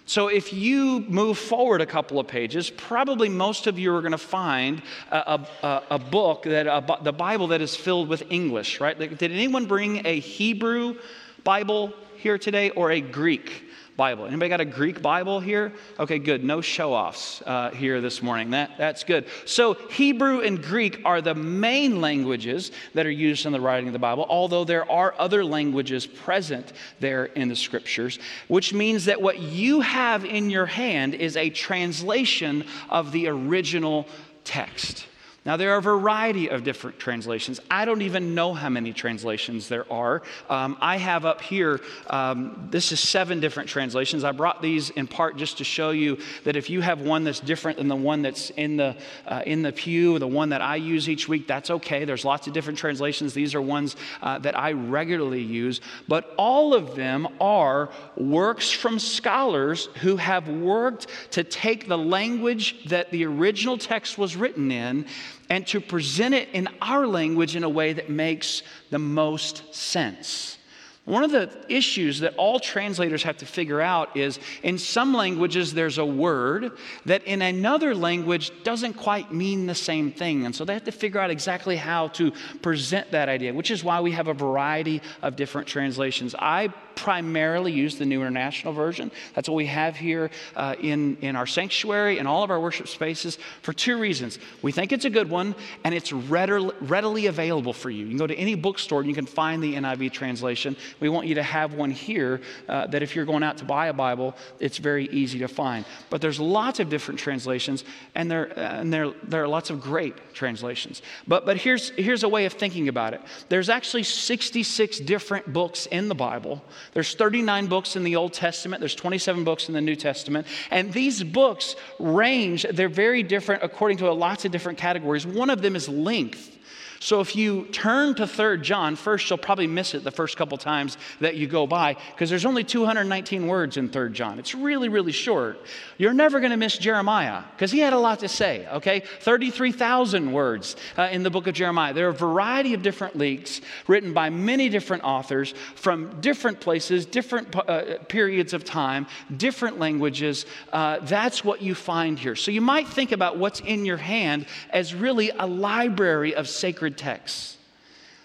So, 0.08 0.28
if 0.28 0.52
you 0.52 1.00
move 1.08 1.36
forward 1.36 1.80
a 1.80 1.86
couple 1.86 2.20
of 2.20 2.28
pages, 2.28 2.70
probably 2.70 3.28
most 3.28 3.66
of 3.66 3.76
you 3.76 3.92
are 3.92 4.00
going 4.00 4.12
to 4.12 4.18
find 4.18 4.80
a, 5.10 5.44
a, 5.64 5.82
a 5.90 5.98
book, 5.98 6.44
that, 6.44 6.68
a, 6.68 6.98
the 7.02 7.12
Bible 7.12 7.48
that 7.48 7.60
is 7.60 7.74
filled 7.74 8.08
with 8.08 8.22
English, 8.30 8.80
right? 8.80 8.96
Did 8.96 9.32
anyone 9.32 9.66
bring 9.66 10.06
a 10.06 10.20
Hebrew 10.20 10.94
Bible 11.42 11.92
here 12.18 12.38
today 12.38 12.70
or 12.70 12.90
a 12.90 13.00
Greek 13.00 13.64
Bible. 13.96 14.26
Anybody 14.26 14.50
got 14.50 14.60
a 14.60 14.66
Greek 14.66 15.00
Bible 15.00 15.40
here? 15.40 15.72
Okay, 15.98 16.18
good. 16.18 16.44
No 16.44 16.60
show 16.60 16.92
offs 16.92 17.42
uh, 17.46 17.70
here 17.70 18.02
this 18.02 18.22
morning. 18.22 18.50
That, 18.50 18.72
that's 18.76 19.04
good. 19.04 19.26
So, 19.46 19.74
Hebrew 19.74 20.40
and 20.40 20.62
Greek 20.62 21.00
are 21.04 21.22
the 21.22 21.34
main 21.34 22.02
languages 22.02 22.72
that 22.92 23.06
are 23.06 23.10
used 23.10 23.46
in 23.46 23.52
the 23.52 23.60
writing 23.60 23.88
of 23.88 23.94
the 23.94 23.98
Bible, 23.98 24.26
although 24.28 24.64
there 24.64 24.90
are 24.90 25.14
other 25.18 25.42
languages 25.44 26.06
present 26.06 26.74
there 27.00 27.26
in 27.26 27.48
the 27.48 27.56
scriptures, 27.56 28.18
which 28.48 28.74
means 28.74 29.06
that 29.06 29.22
what 29.22 29.38
you 29.38 29.80
have 29.80 30.26
in 30.26 30.50
your 30.50 30.66
hand 30.66 31.14
is 31.14 31.36
a 31.36 31.48
translation 31.48 32.64
of 32.90 33.12
the 33.12 33.28
original 33.28 34.06
text. 34.44 35.06
Now, 35.46 35.56
there 35.56 35.72
are 35.74 35.78
a 35.78 35.82
variety 35.82 36.50
of 36.50 36.64
different 36.64 36.98
translations. 36.98 37.60
I 37.70 37.84
don't 37.84 38.02
even 38.02 38.34
know 38.34 38.52
how 38.52 38.68
many 38.68 38.92
translations 38.92 39.68
there 39.68 39.90
are. 39.92 40.22
Um, 40.50 40.76
I 40.80 40.96
have 40.96 41.24
up 41.24 41.40
here, 41.40 41.80
um, 42.08 42.66
this 42.72 42.90
is 42.90 42.98
seven 42.98 43.38
different 43.38 43.68
translations. 43.68 44.24
I 44.24 44.32
brought 44.32 44.60
these 44.60 44.90
in 44.90 45.06
part 45.06 45.36
just 45.36 45.58
to 45.58 45.64
show 45.64 45.90
you 45.90 46.18
that 46.42 46.56
if 46.56 46.68
you 46.68 46.80
have 46.80 47.00
one 47.00 47.22
that's 47.22 47.38
different 47.38 47.78
than 47.78 47.86
the 47.86 47.94
one 47.94 48.22
that's 48.22 48.50
in 48.50 48.76
the, 48.76 48.96
uh, 49.24 49.44
in 49.46 49.62
the 49.62 49.70
pew, 49.70 50.18
the 50.18 50.26
one 50.26 50.48
that 50.48 50.62
I 50.62 50.76
use 50.76 51.08
each 51.08 51.28
week, 51.28 51.46
that's 51.46 51.70
okay. 51.70 52.04
There's 52.04 52.24
lots 52.24 52.48
of 52.48 52.52
different 52.52 52.80
translations. 52.80 53.32
These 53.32 53.54
are 53.54 53.62
ones 53.62 53.94
uh, 54.22 54.40
that 54.40 54.58
I 54.58 54.72
regularly 54.72 55.42
use. 55.42 55.80
But 56.08 56.34
all 56.36 56.74
of 56.74 56.96
them 56.96 57.28
are 57.40 57.90
works 58.16 58.72
from 58.72 58.98
scholars 58.98 59.86
who 60.00 60.16
have 60.16 60.48
worked 60.48 61.06
to 61.30 61.44
take 61.44 61.86
the 61.86 61.96
language 61.98 62.88
that 62.88 63.12
the 63.12 63.24
original 63.26 63.78
text 63.78 64.18
was 64.18 64.34
written 64.34 64.72
in 64.72 65.06
and 65.48 65.66
to 65.68 65.80
present 65.80 66.34
it 66.34 66.48
in 66.52 66.68
our 66.80 67.06
language 67.06 67.56
in 67.56 67.64
a 67.64 67.68
way 67.68 67.92
that 67.92 68.10
makes 68.10 68.62
the 68.90 68.98
most 68.98 69.74
sense. 69.74 70.58
One 71.06 71.22
of 71.22 71.30
the 71.30 71.48
issues 71.68 72.18
that 72.20 72.34
all 72.34 72.58
translators 72.58 73.22
have 73.22 73.36
to 73.36 73.46
figure 73.46 73.80
out 73.80 74.16
is 74.16 74.40
in 74.64 74.76
some 74.76 75.14
languages 75.14 75.72
there's 75.72 75.98
a 75.98 76.04
word 76.04 76.72
that 77.04 77.22
in 77.22 77.42
another 77.42 77.94
language 77.94 78.50
doesn't 78.64 78.94
quite 78.94 79.32
mean 79.32 79.66
the 79.66 79.74
same 79.74 80.10
thing. 80.10 80.46
And 80.46 80.54
so 80.54 80.64
they 80.64 80.74
have 80.74 80.82
to 80.82 80.92
figure 80.92 81.20
out 81.20 81.30
exactly 81.30 81.76
how 81.76 82.08
to 82.08 82.32
present 82.60 83.12
that 83.12 83.28
idea, 83.28 83.54
which 83.54 83.70
is 83.70 83.84
why 83.84 84.00
we 84.00 84.10
have 84.12 84.26
a 84.26 84.34
variety 84.34 85.00
of 85.22 85.36
different 85.36 85.68
translations. 85.68 86.34
I 86.36 86.74
primarily 86.96 87.70
use 87.70 87.96
the 87.96 88.06
New 88.06 88.22
International 88.22 88.72
Version. 88.72 89.12
That's 89.34 89.48
what 89.48 89.54
we 89.54 89.66
have 89.66 89.96
here 89.96 90.30
uh, 90.56 90.74
in, 90.80 91.16
in 91.20 91.36
our 91.36 91.46
sanctuary 91.46 92.18
and 92.18 92.26
all 92.26 92.42
of 92.42 92.50
our 92.50 92.58
worship 92.58 92.88
spaces 92.88 93.38
for 93.62 93.72
two 93.72 93.98
reasons. 93.98 94.38
We 94.62 94.72
think 94.72 94.92
it's 94.92 95.04
a 95.04 95.10
good 95.10 95.30
one, 95.30 95.54
and 95.84 95.94
it's 95.94 96.12
readily, 96.12 96.74
readily 96.80 97.26
available 97.26 97.72
for 97.72 97.90
you. 97.90 98.04
You 98.04 98.08
can 98.08 98.18
go 98.18 98.26
to 98.26 98.34
any 98.34 98.54
bookstore 98.54 99.00
and 99.00 99.08
you 99.08 99.14
can 99.14 99.26
find 99.26 99.62
the 99.62 99.74
NIV 99.74 100.12
translation. 100.12 100.74
We 100.98 101.08
want 101.08 101.26
you 101.26 101.36
to 101.36 101.42
have 101.42 101.74
one 101.74 101.90
here 101.90 102.40
uh, 102.68 102.86
that 102.88 103.02
if 103.02 103.14
you're 103.14 103.26
going 103.26 103.42
out 103.42 103.58
to 103.58 103.64
buy 103.64 103.88
a 103.88 103.92
Bible, 103.92 104.34
it's 104.58 104.78
very 104.78 105.06
easy 105.10 105.38
to 105.40 105.48
find. 105.48 105.84
But 106.10 106.20
there's 106.20 106.40
lots 106.40 106.80
of 106.80 106.88
different 106.88 107.20
translations, 107.20 107.84
and 108.14 108.30
there, 108.30 108.58
uh, 108.58 108.80
and 108.80 108.92
there, 108.92 109.12
there 109.22 109.42
are 109.42 109.48
lots 109.48 109.70
of 109.70 109.80
great 109.80 110.34
translations. 110.34 111.02
But, 111.28 111.44
but 111.44 111.58
here's, 111.58 111.90
here's 111.90 112.22
a 112.22 112.28
way 112.28 112.46
of 112.46 112.54
thinking 112.54 112.88
about 112.88 113.14
it 113.14 113.20
there's 113.48 113.68
actually 113.68 114.02
66 114.02 115.00
different 115.00 115.52
books 115.52 115.86
in 115.86 116.08
the 116.08 116.14
Bible 116.14 116.64
there's 116.92 117.14
39 117.14 117.66
books 117.66 117.96
in 117.96 118.04
the 118.04 118.16
Old 118.16 118.32
Testament, 118.32 118.80
there's 118.80 118.94
27 118.94 119.44
books 119.44 119.68
in 119.68 119.74
the 119.74 119.80
New 119.80 119.96
Testament, 119.96 120.46
and 120.70 120.92
these 120.92 121.22
books 121.22 121.76
range, 121.98 122.66
they're 122.72 122.88
very 122.88 123.22
different 123.22 123.62
according 123.62 123.98
to 123.98 124.12
lots 124.12 124.44
of 124.44 124.52
different 124.52 124.78
categories. 124.78 125.26
One 125.26 125.50
of 125.50 125.62
them 125.62 125.76
is 125.76 125.88
length. 125.88 126.55
So 127.00 127.20
if 127.20 127.36
you 127.36 127.66
turn 127.66 128.14
to 128.16 128.24
3rd 128.24 128.62
John, 128.62 128.96
first 128.96 129.28
you'll 129.28 129.38
probably 129.38 129.66
miss 129.66 129.94
it 129.94 130.04
the 130.04 130.10
first 130.10 130.36
couple 130.36 130.58
times 130.58 130.96
that 131.20 131.36
you 131.36 131.46
go 131.46 131.66
by 131.66 131.96
because 132.12 132.30
there's 132.30 132.44
only 132.44 132.64
219 132.64 133.46
words 133.46 133.76
in 133.76 133.88
3rd 133.88 134.12
John. 134.12 134.38
It's 134.38 134.54
really, 134.54 134.88
really 134.88 135.12
short. 135.12 135.60
You're 135.98 136.14
never 136.14 136.40
going 136.40 136.50
to 136.50 136.56
miss 136.56 136.78
Jeremiah 136.78 137.42
because 137.52 137.70
he 137.70 137.80
had 137.80 137.92
a 137.92 137.98
lot 137.98 138.20
to 138.20 138.28
say, 138.28 138.66
okay? 138.68 139.00
33,000 139.20 140.32
words 140.32 140.76
uh, 140.96 141.08
in 141.10 141.22
the 141.22 141.30
book 141.30 141.46
of 141.46 141.54
Jeremiah. 141.54 141.92
There 141.92 142.06
are 142.06 142.10
a 142.10 142.14
variety 142.14 142.74
of 142.74 142.82
different 142.82 143.16
leaks 143.16 143.60
written 143.86 144.12
by 144.12 144.30
many 144.30 144.68
different 144.68 145.04
authors 145.04 145.54
from 145.74 146.20
different 146.20 146.60
places, 146.60 147.06
different 147.06 147.54
uh, 147.54 147.98
periods 148.08 148.52
of 148.52 148.64
time, 148.64 149.06
different 149.36 149.78
languages. 149.78 150.46
Uh, 150.72 150.98
that's 151.00 151.44
what 151.44 151.62
you 151.62 151.74
find 151.74 152.18
here. 152.18 152.36
So 152.36 152.50
you 152.50 152.60
might 152.60 152.88
think 152.88 153.12
about 153.12 153.38
what's 153.38 153.60
in 153.60 153.84
your 153.84 153.96
hand 153.96 154.46
as 154.70 154.94
really 154.94 155.30
a 155.30 155.46
library 155.46 156.34
of 156.34 156.48
sacred 156.48 156.85
sacred 156.86 156.96
texts. 156.98 157.56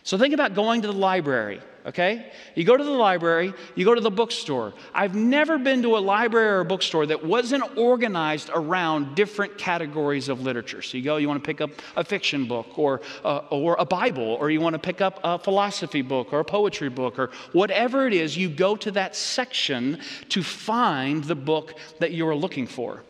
So 0.03 0.17
think 0.17 0.33
about 0.33 0.55
going 0.55 0.81
to 0.81 0.87
the 0.87 0.93
library, 0.93 1.61
okay? 1.85 2.31
You 2.55 2.63
go 2.63 2.75
to 2.75 2.83
the 2.83 2.89
library, 2.89 3.53
you 3.75 3.85
go 3.85 3.93
to 3.93 4.01
the 4.01 4.11
bookstore. 4.11 4.73
I've 4.93 5.15
never 5.15 5.59
been 5.59 5.83
to 5.83 5.95
a 5.95 5.99
library 5.99 6.49
or 6.49 6.59
a 6.61 6.65
bookstore 6.65 7.05
that 7.07 7.23
wasn't 7.23 7.63
organized 7.77 8.49
around 8.53 9.15
different 9.15 9.57
categories 9.57 10.27
of 10.27 10.41
literature. 10.41 10.81
So 10.81 10.97
you 10.97 11.03
go, 11.03 11.17
you 11.17 11.27
want 11.27 11.43
to 11.43 11.47
pick 11.47 11.61
up 11.61 11.69
a 11.95 12.03
fiction 12.03 12.47
book 12.47 12.77
or, 12.77 13.01
or 13.23 13.75
a 13.79 13.85
Bible, 13.85 14.37
or 14.39 14.49
you 14.49 14.59
want 14.59 14.73
to 14.73 14.79
pick 14.79 15.01
up 15.01 15.19
a 15.23 15.37
philosophy 15.37 16.01
book 16.01 16.33
or 16.33 16.39
a 16.39 16.45
poetry 16.45 16.89
book 16.89 17.19
or 17.19 17.29
whatever 17.53 18.07
it 18.07 18.13
is, 18.13 18.35
you 18.35 18.49
go 18.49 18.75
to 18.75 18.91
that 18.91 19.15
section 19.15 19.99
to 20.29 20.41
find 20.43 21.23
the 21.23 21.35
book 21.35 21.75
that 21.99 22.11
you're 22.11 22.35
looking 22.35 22.67
for. 22.67 23.03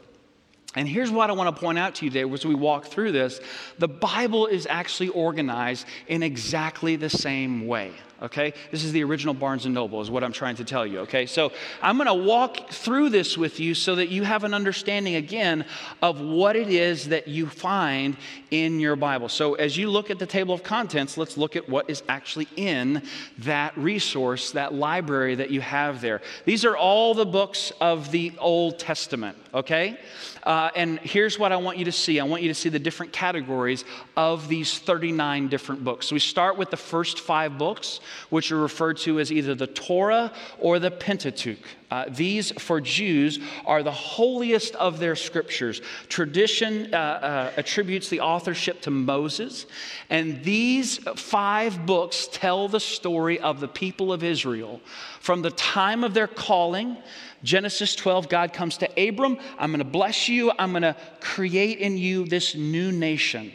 And 0.75 0.87
here's 0.87 1.11
what 1.11 1.29
I 1.29 1.33
want 1.33 1.53
to 1.53 1.59
point 1.59 1.77
out 1.77 1.95
to 1.95 2.05
you 2.05 2.11
today 2.11 2.31
as 2.31 2.45
we 2.45 2.55
walk 2.55 2.85
through 2.85 3.11
this. 3.11 3.41
The 3.79 3.89
Bible 3.89 4.47
is 4.47 4.65
actually 4.69 5.09
organized 5.09 5.85
in 6.07 6.23
exactly 6.23 6.95
the 6.95 7.09
same 7.09 7.67
way 7.67 7.91
okay? 8.21 8.53
This 8.69 8.83
is 8.83 8.91
the 8.91 9.03
original 9.03 9.33
Barnes 9.33 9.65
and 9.65 9.73
Noble, 9.73 10.01
is 10.01 10.11
what 10.11 10.23
I'm 10.23 10.31
trying 10.31 10.55
to 10.57 10.63
tell 10.63 10.85
you, 10.85 10.99
okay? 10.99 11.25
So 11.25 11.51
I'm 11.81 11.97
gonna 11.97 12.13
walk 12.13 12.69
through 12.69 13.09
this 13.09 13.37
with 13.37 13.59
you 13.59 13.73
so 13.73 13.95
that 13.95 14.09
you 14.09 14.23
have 14.23 14.43
an 14.43 14.53
understanding 14.53 15.15
again 15.15 15.65
of 16.01 16.21
what 16.21 16.55
it 16.55 16.69
is 16.69 17.09
that 17.09 17.27
you 17.27 17.47
find 17.47 18.15
in 18.51 18.79
your 18.79 18.95
Bible. 18.95 19.29
So 19.29 19.55
as 19.55 19.77
you 19.77 19.89
look 19.89 20.11
at 20.11 20.19
the 20.19 20.25
table 20.25 20.53
of 20.53 20.61
contents, 20.61 21.17
let's 21.17 21.37
look 21.37 21.55
at 21.55 21.67
what 21.67 21.89
is 21.89 22.03
actually 22.07 22.47
in 22.55 23.01
that 23.39 23.75
resource, 23.77 24.51
that 24.51 24.73
library 24.73 25.35
that 25.35 25.49
you 25.49 25.61
have 25.61 26.01
there. 26.01 26.21
These 26.45 26.65
are 26.65 26.77
all 26.77 27.13
the 27.13 27.25
books 27.25 27.71
of 27.81 28.11
the 28.11 28.33
Old 28.37 28.77
Testament, 28.77 29.37
okay? 29.53 29.97
Uh, 30.43 30.69
and 30.75 30.99
here's 30.99 31.37
what 31.37 31.51
I 31.51 31.57
want 31.57 31.77
you 31.77 31.85
to 31.85 31.91
see 31.91 32.19
I 32.19 32.23
want 32.23 32.41
you 32.41 32.49
to 32.49 32.55
see 32.55 32.69
the 32.69 32.79
different 32.79 33.13
categories 33.13 33.85
of 34.17 34.47
these 34.47 34.79
39 34.79 35.47
different 35.47 35.83
books. 35.83 36.07
So 36.07 36.15
we 36.15 36.19
start 36.19 36.57
with 36.57 36.71
the 36.71 36.77
first 36.77 37.19
five 37.19 37.57
books 37.57 37.99
which 38.29 38.51
are 38.51 38.57
referred 38.57 38.97
to 38.97 39.19
as 39.19 39.31
either 39.31 39.55
the 39.55 39.67
Torah 39.67 40.31
or 40.59 40.79
the 40.79 40.91
Pentateuch. 40.91 41.59
Uh, 41.91 42.05
these, 42.07 42.51
for 42.53 42.79
Jews, 42.79 43.39
are 43.65 43.83
the 43.83 43.91
holiest 43.91 44.75
of 44.75 44.99
their 44.99 45.15
scriptures. 45.15 45.81
Tradition 46.07 46.93
uh, 46.93 46.97
uh, 46.97 47.51
attributes 47.57 48.07
the 48.07 48.21
authorship 48.21 48.81
to 48.81 48.91
Moses, 48.91 49.65
and 50.09 50.41
these 50.43 50.97
five 51.17 51.85
books 51.85 52.29
tell 52.31 52.69
the 52.69 52.79
story 52.79 53.39
of 53.39 53.59
the 53.59 53.67
people 53.67 54.13
of 54.13 54.23
Israel 54.23 54.79
from 55.19 55.41
the 55.41 55.51
time 55.51 56.05
of 56.05 56.13
their 56.13 56.27
calling. 56.27 56.95
Genesis 57.43 57.95
12, 57.95 58.29
God 58.29 58.53
comes 58.53 58.77
to 58.77 59.09
Abram, 59.09 59.37
I'm 59.59 59.71
going 59.71 59.79
to 59.79 59.85
bless 59.85 60.29
you, 60.29 60.51
I'm 60.57 60.71
going 60.71 60.83
to 60.83 60.95
create 61.19 61.79
in 61.79 61.97
you 61.97 62.25
this 62.25 62.55
new 62.55 62.91
nation 62.91 63.51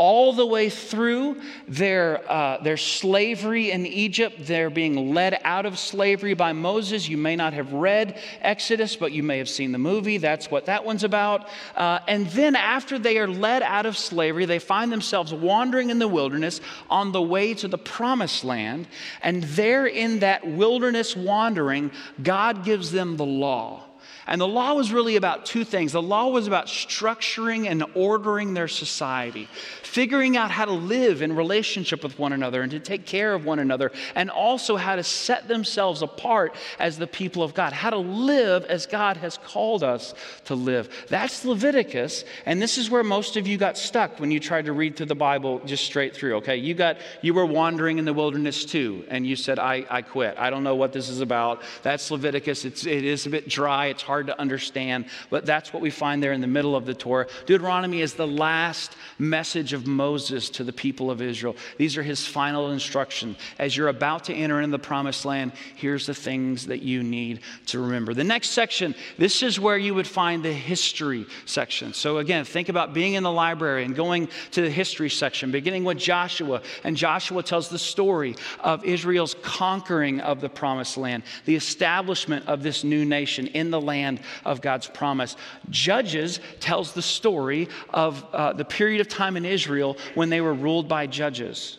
all 0.00 0.32
the 0.32 0.46
way 0.46 0.70
through 0.70 1.38
their, 1.68 2.22
uh, 2.32 2.56
their 2.62 2.78
slavery 2.78 3.70
in 3.70 3.84
Egypt. 3.84 4.34
They're 4.38 4.70
being 4.70 5.12
led 5.12 5.38
out 5.44 5.66
of 5.66 5.78
slavery 5.78 6.32
by 6.32 6.54
Moses. 6.54 7.06
You 7.06 7.18
may 7.18 7.36
not 7.36 7.52
have 7.52 7.74
read 7.74 8.18
Exodus, 8.40 8.96
but 8.96 9.12
you 9.12 9.22
may 9.22 9.36
have 9.36 9.48
seen 9.48 9.72
the 9.72 9.78
movie. 9.78 10.16
That's 10.16 10.50
what 10.50 10.64
that 10.64 10.86
one's 10.86 11.04
about. 11.04 11.50
Uh, 11.76 11.98
and 12.08 12.26
then, 12.28 12.56
after 12.56 12.98
they 12.98 13.18
are 13.18 13.28
led 13.28 13.62
out 13.62 13.84
of 13.84 13.98
slavery, 13.98 14.46
they 14.46 14.58
find 14.58 14.90
themselves 14.90 15.34
wandering 15.34 15.90
in 15.90 15.98
the 15.98 16.08
wilderness 16.08 16.62
on 16.88 17.12
the 17.12 17.20
way 17.20 17.52
to 17.52 17.68
the 17.68 17.76
promised 17.76 18.42
land. 18.42 18.88
And 19.20 19.42
there, 19.42 19.86
in 19.86 20.20
that 20.20 20.46
wilderness 20.46 21.14
wandering, 21.14 21.90
God 22.22 22.64
gives 22.64 22.90
them 22.90 23.18
the 23.18 23.26
law. 23.26 23.89
And 24.26 24.40
the 24.40 24.48
law 24.48 24.74
was 24.74 24.92
really 24.92 25.16
about 25.16 25.46
two 25.46 25.64
things. 25.64 25.92
The 25.92 26.02
law 26.02 26.28
was 26.28 26.46
about 26.46 26.66
structuring 26.66 27.66
and 27.68 27.84
ordering 27.94 28.54
their 28.54 28.68
society, 28.68 29.48
figuring 29.82 30.36
out 30.36 30.50
how 30.50 30.64
to 30.64 30.72
live 30.72 31.22
in 31.22 31.34
relationship 31.34 32.02
with 32.02 32.18
one 32.18 32.32
another 32.32 32.62
and 32.62 32.70
to 32.70 32.80
take 32.80 33.06
care 33.06 33.34
of 33.34 33.44
one 33.44 33.58
another, 33.58 33.90
and 34.14 34.30
also 34.30 34.76
how 34.76 34.96
to 34.96 35.02
set 35.02 35.48
themselves 35.48 36.02
apart 36.02 36.54
as 36.78 36.98
the 36.98 37.06
people 37.06 37.42
of 37.42 37.54
God, 37.54 37.72
how 37.72 37.90
to 37.90 37.98
live 37.98 38.64
as 38.66 38.86
God 38.86 39.16
has 39.16 39.38
called 39.38 39.82
us 39.82 40.14
to 40.44 40.54
live. 40.54 40.88
That's 41.08 41.44
Leviticus, 41.44 42.24
and 42.46 42.62
this 42.62 42.78
is 42.78 42.90
where 42.90 43.02
most 43.02 43.36
of 43.36 43.46
you 43.46 43.58
got 43.58 43.76
stuck 43.76 44.20
when 44.20 44.30
you 44.30 44.38
tried 44.38 44.66
to 44.66 44.72
read 44.72 44.96
through 44.96 45.06
the 45.06 45.14
Bible 45.14 45.60
just 45.64 45.84
straight 45.84 46.14
through, 46.14 46.36
okay? 46.36 46.56
You 46.56 46.74
got 46.74 46.98
you 47.22 47.34
were 47.34 47.46
wandering 47.46 47.98
in 47.98 48.04
the 48.04 48.12
wilderness 48.12 48.64
too, 48.64 49.04
and 49.08 49.26
you 49.26 49.36
said, 49.36 49.58
I, 49.58 49.84
I 49.90 50.02
quit. 50.02 50.36
I 50.38 50.50
don't 50.50 50.64
know 50.64 50.76
what 50.76 50.92
this 50.92 51.08
is 51.08 51.20
about. 51.20 51.62
That's 51.82 52.10
Leviticus. 52.10 52.64
It's, 52.64 52.86
it 52.86 53.04
is 53.04 53.26
a 53.26 53.30
bit 53.30 53.48
dry, 53.48 53.86
it's 53.86 54.02
hard 54.02 54.19
to 54.26 54.40
understand, 54.40 55.06
but 55.30 55.46
that's 55.46 55.72
what 55.72 55.82
we 55.82 55.90
find 55.90 56.22
there 56.22 56.32
in 56.32 56.40
the 56.40 56.46
middle 56.46 56.76
of 56.76 56.86
the 56.86 56.94
Torah. 56.94 57.26
Deuteronomy 57.46 58.00
is 58.00 58.14
the 58.14 58.26
last 58.26 58.96
message 59.18 59.72
of 59.72 59.86
Moses 59.86 60.50
to 60.50 60.64
the 60.64 60.72
people 60.72 61.10
of 61.10 61.22
Israel. 61.22 61.56
These 61.78 61.96
are 61.96 62.02
his 62.02 62.26
final 62.26 62.70
instructions. 62.70 63.36
As 63.58 63.76
you're 63.76 63.88
about 63.88 64.24
to 64.24 64.34
enter 64.34 64.60
into 64.60 64.70
the 64.70 64.78
promised 64.78 65.24
land, 65.24 65.52
here's 65.76 66.06
the 66.06 66.14
things 66.14 66.66
that 66.66 66.82
you 66.82 67.02
need 67.02 67.40
to 67.66 67.80
remember. 67.80 68.14
The 68.14 68.24
next 68.24 68.50
section, 68.50 68.94
this 69.18 69.42
is 69.42 69.58
where 69.58 69.78
you 69.78 69.94
would 69.94 70.06
find 70.06 70.42
the 70.42 70.52
history 70.52 71.26
section. 71.46 71.92
So 71.92 72.18
again, 72.18 72.44
think 72.44 72.68
about 72.68 72.94
being 72.94 73.14
in 73.14 73.22
the 73.22 73.32
library 73.32 73.84
and 73.84 73.94
going 73.94 74.28
to 74.52 74.62
the 74.62 74.70
history 74.70 75.10
section, 75.10 75.50
beginning 75.50 75.84
with 75.84 75.98
Joshua. 75.98 76.62
And 76.84 76.96
Joshua 76.96 77.42
tells 77.42 77.68
the 77.68 77.78
story 77.78 78.36
of 78.60 78.84
Israel's 78.84 79.34
conquering 79.42 80.20
of 80.20 80.40
the 80.40 80.48
promised 80.48 80.96
land, 80.96 81.22
the 81.44 81.56
establishment 81.56 82.46
of 82.48 82.62
this 82.62 82.84
new 82.84 83.04
nation 83.04 83.46
in 83.48 83.70
the 83.70 83.80
land 84.00 84.20
of 84.44 84.60
God's 84.60 84.88
promise. 84.88 85.36
Judges 85.70 86.40
tells 86.58 86.92
the 86.92 87.02
story 87.02 87.68
of 87.90 88.24
uh, 88.32 88.52
the 88.52 88.64
period 88.64 89.00
of 89.00 89.08
time 89.08 89.36
in 89.36 89.44
Israel 89.44 89.96
when 90.14 90.30
they 90.30 90.40
were 90.40 90.54
ruled 90.54 90.88
by 90.88 91.06
judges. 91.06 91.78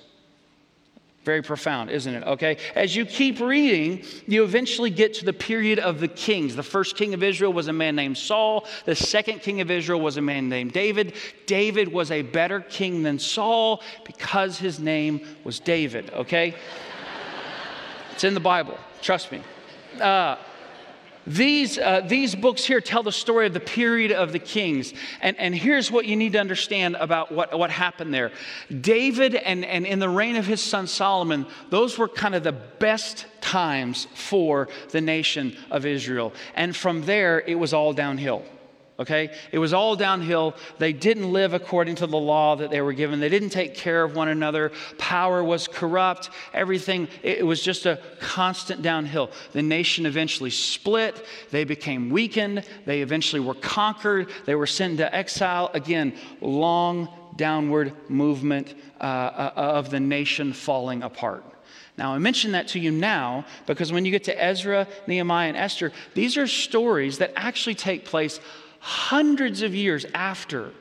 Very 1.23 1.43
profound, 1.43 1.91
isn't 1.91 2.11
it? 2.11 2.23
Okay. 2.23 2.57
As 2.75 2.95
you 2.95 3.05
keep 3.05 3.39
reading, 3.39 4.03
you 4.25 4.43
eventually 4.43 4.89
get 4.89 5.13
to 5.15 5.25
the 5.25 5.33
period 5.33 5.77
of 5.77 5.99
the 5.99 6.07
kings. 6.07 6.55
The 6.55 6.63
first 6.63 6.95
king 6.95 7.13
of 7.13 7.21
Israel 7.21 7.53
was 7.53 7.67
a 7.67 7.73
man 7.73 7.95
named 7.95 8.17
Saul. 8.17 8.65
The 8.85 8.95
second 8.95 9.41
king 9.41 9.61
of 9.61 9.69
Israel 9.69 10.01
was 10.01 10.17
a 10.17 10.21
man 10.21 10.49
named 10.49 10.73
David. 10.73 11.13
David 11.45 11.93
was 11.93 12.09
a 12.09 12.23
better 12.23 12.59
king 12.59 13.03
than 13.03 13.19
Saul 13.19 13.83
because 14.03 14.57
his 14.57 14.79
name 14.79 15.21
was 15.43 15.59
David. 15.59 16.09
Okay. 16.11 16.55
it's 18.13 18.23
in 18.23 18.33
the 18.33 18.39
Bible. 18.39 18.79
Trust 19.03 19.31
me. 19.31 19.41
Uh, 19.99 20.37
these, 21.35 21.77
uh, 21.77 22.01
these 22.01 22.35
books 22.35 22.65
here 22.65 22.81
tell 22.81 23.03
the 23.03 23.11
story 23.11 23.47
of 23.47 23.53
the 23.53 23.59
period 23.59 24.11
of 24.11 24.31
the 24.31 24.39
kings. 24.39 24.94
And, 25.22 25.37
and 25.39 25.55
here's 25.55 25.91
what 25.91 26.05
you 26.05 26.15
need 26.15 26.33
to 26.33 26.39
understand 26.39 26.96
about 26.96 27.31
what, 27.31 27.57
what 27.57 27.72
happened 27.72 28.13
there. 28.13 28.31
David 28.81 29.35
and, 29.35 29.63
and 29.63 29.85
in 29.85 30.00
the 30.00 30.09
reign 30.09 30.35
of 30.35 30.46
his 30.46 30.61
son 30.61 30.87
Solomon, 30.87 31.46
those 31.70 31.98
were 31.98 32.07
kind 32.07 32.35
of 32.35 32.44
the 32.44 32.51
best 32.51 33.25
times 33.39 34.07
for 34.13 34.67
the 34.89 35.01
nation 35.01 35.55
of 35.70 35.85
Israel. 35.85 36.33
And 36.55 36.75
from 36.75 37.03
there, 37.03 37.39
it 37.39 37.55
was 37.55 37.74
all 37.74 37.94
downhill 37.94 38.44
okay? 38.99 39.33
It 39.51 39.59
was 39.59 39.73
all 39.73 39.95
downhill. 39.95 40.55
They 40.77 40.93
didn't 40.93 41.31
live 41.31 41.53
according 41.53 41.95
to 41.95 42.07
the 42.07 42.17
law 42.17 42.55
that 42.55 42.69
they 42.69 42.81
were 42.81 42.93
given, 42.93 43.19
they 43.19 43.29
didn't 43.29 43.49
take 43.49 43.75
care 43.75 44.03
of 44.03 44.15
one 44.15 44.27
another. 44.27 44.71
Power 44.97 45.43
was 45.43 45.67
corrupt. 45.67 46.29
Everything, 46.53 47.07
it 47.23 47.45
was 47.45 47.61
just 47.61 47.85
a 47.85 47.99
constant 48.19 48.81
downhill. 48.81 49.31
The 49.53 49.61
nation 49.61 50.05
eventually 50.05 50.51
split, 50.51 51.25
they 51.49 51.63
became 51.63 52.09
weakened, 52.09 52.63
they 52.85 53.01
eventually 53.01 53.39
were 53.39 53.55
conquered, 53.55 54.29
they 54.45 54.55
were 54.55 54.67
sent 54.67 54.91
into 54.91 55.13
exile. 55.13 55.71
Again, 55.73 56.13
long 56.41 57.09
downward 57.35 57.93
movement 58.09 58.75
uh, 58.99 59.03
uh 59.03 59.51
of 59.55 59.89
the 59.89 59.99
nation 59.99 60.53
falling 60.53 61.01
apart. 61.01 61.45
Now, 61.97 62.13
I 62.13 62.17
mention 62.17 62.53
that 62.53 62.69
to 62.69 62.79
you 62.79 62.91
now 62.91 63.45
because 63.67 63.91
when 63.91 64.05
you 64.05 64.11
get 64.11 64.23
to 64.23 64.43
Ezra, 64.43 64.87
Nehemiah, 65.07 65.49
and 65.49 65.57
Esther, 65.57 65.91
these 66.13 66.37
are 66.37 66.47
stories 66.47 67.17
that 67.19 67.33
actually 67.35 67.75
take 67.75 68.05
place 68.05 68.39
hundreds 68.81 69.61
of 69.61 69.74
years 69.74 70.05
after 70.13 70.72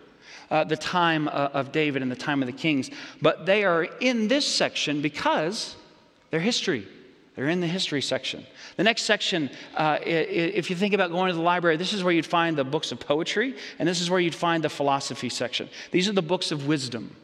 uh, 0.51 0.65
the 0.65 0.77
time 0.77 1.29
uh, 1.29 1.51
of 1.53 1.71
David 1.71 2.03
and 2.03 2.11
the 2.11 2.17
time 2.17 2.43
of 2.43 2.47
the 2.47 2.53
kings. 2.53 2.91
But 3.23 3.47
they 3.47 3.65
are 3.65 3.85
in 3.85 4.27
this 4.27 4.47
section 4.47 5.01
because 5.01 5.77
they're 6.31 6.41
history. 6.41 6.89
They're 7.37 7.49
in 7.49 7.61
the 7.61 7.67
history 7.67 8.03
section. 8.03 8.45
The 8.77 8.83
next 8.83 9.03
section, 9.03 9.51
uh, 9.77 9.99
if 10.03 10.69
you 10.69 10.77
think 10.77 10.95
about 10.95 11.11
going 11.11 11.29
to 11.29 11.35
the 11.35 11.41
library, 11.41 11.77
this 11.77 11.93
is 11.93 12.03
where 12.03 12.13
you'd 12.13 12.27
find 12.27 12.57
the 12.57 12.65
books 12.65 12.91
of 12.91 12.99
poetry, 12.99 13.55
and 13.79 13.89
this 13.89 14.01
is 14.01 14.11
where 14.11 14.21
you'd 14.21 14.35
find 14.35 14.65
the 14.65 14.69
philosophy 14.69 15.29
section. 15.29 15.69
These 15.91 16.09
are 16.09 16.13
the 16.13 16.23
books 16.23 16.51
of 16.51 16.67
wisdom. 16.67 17.15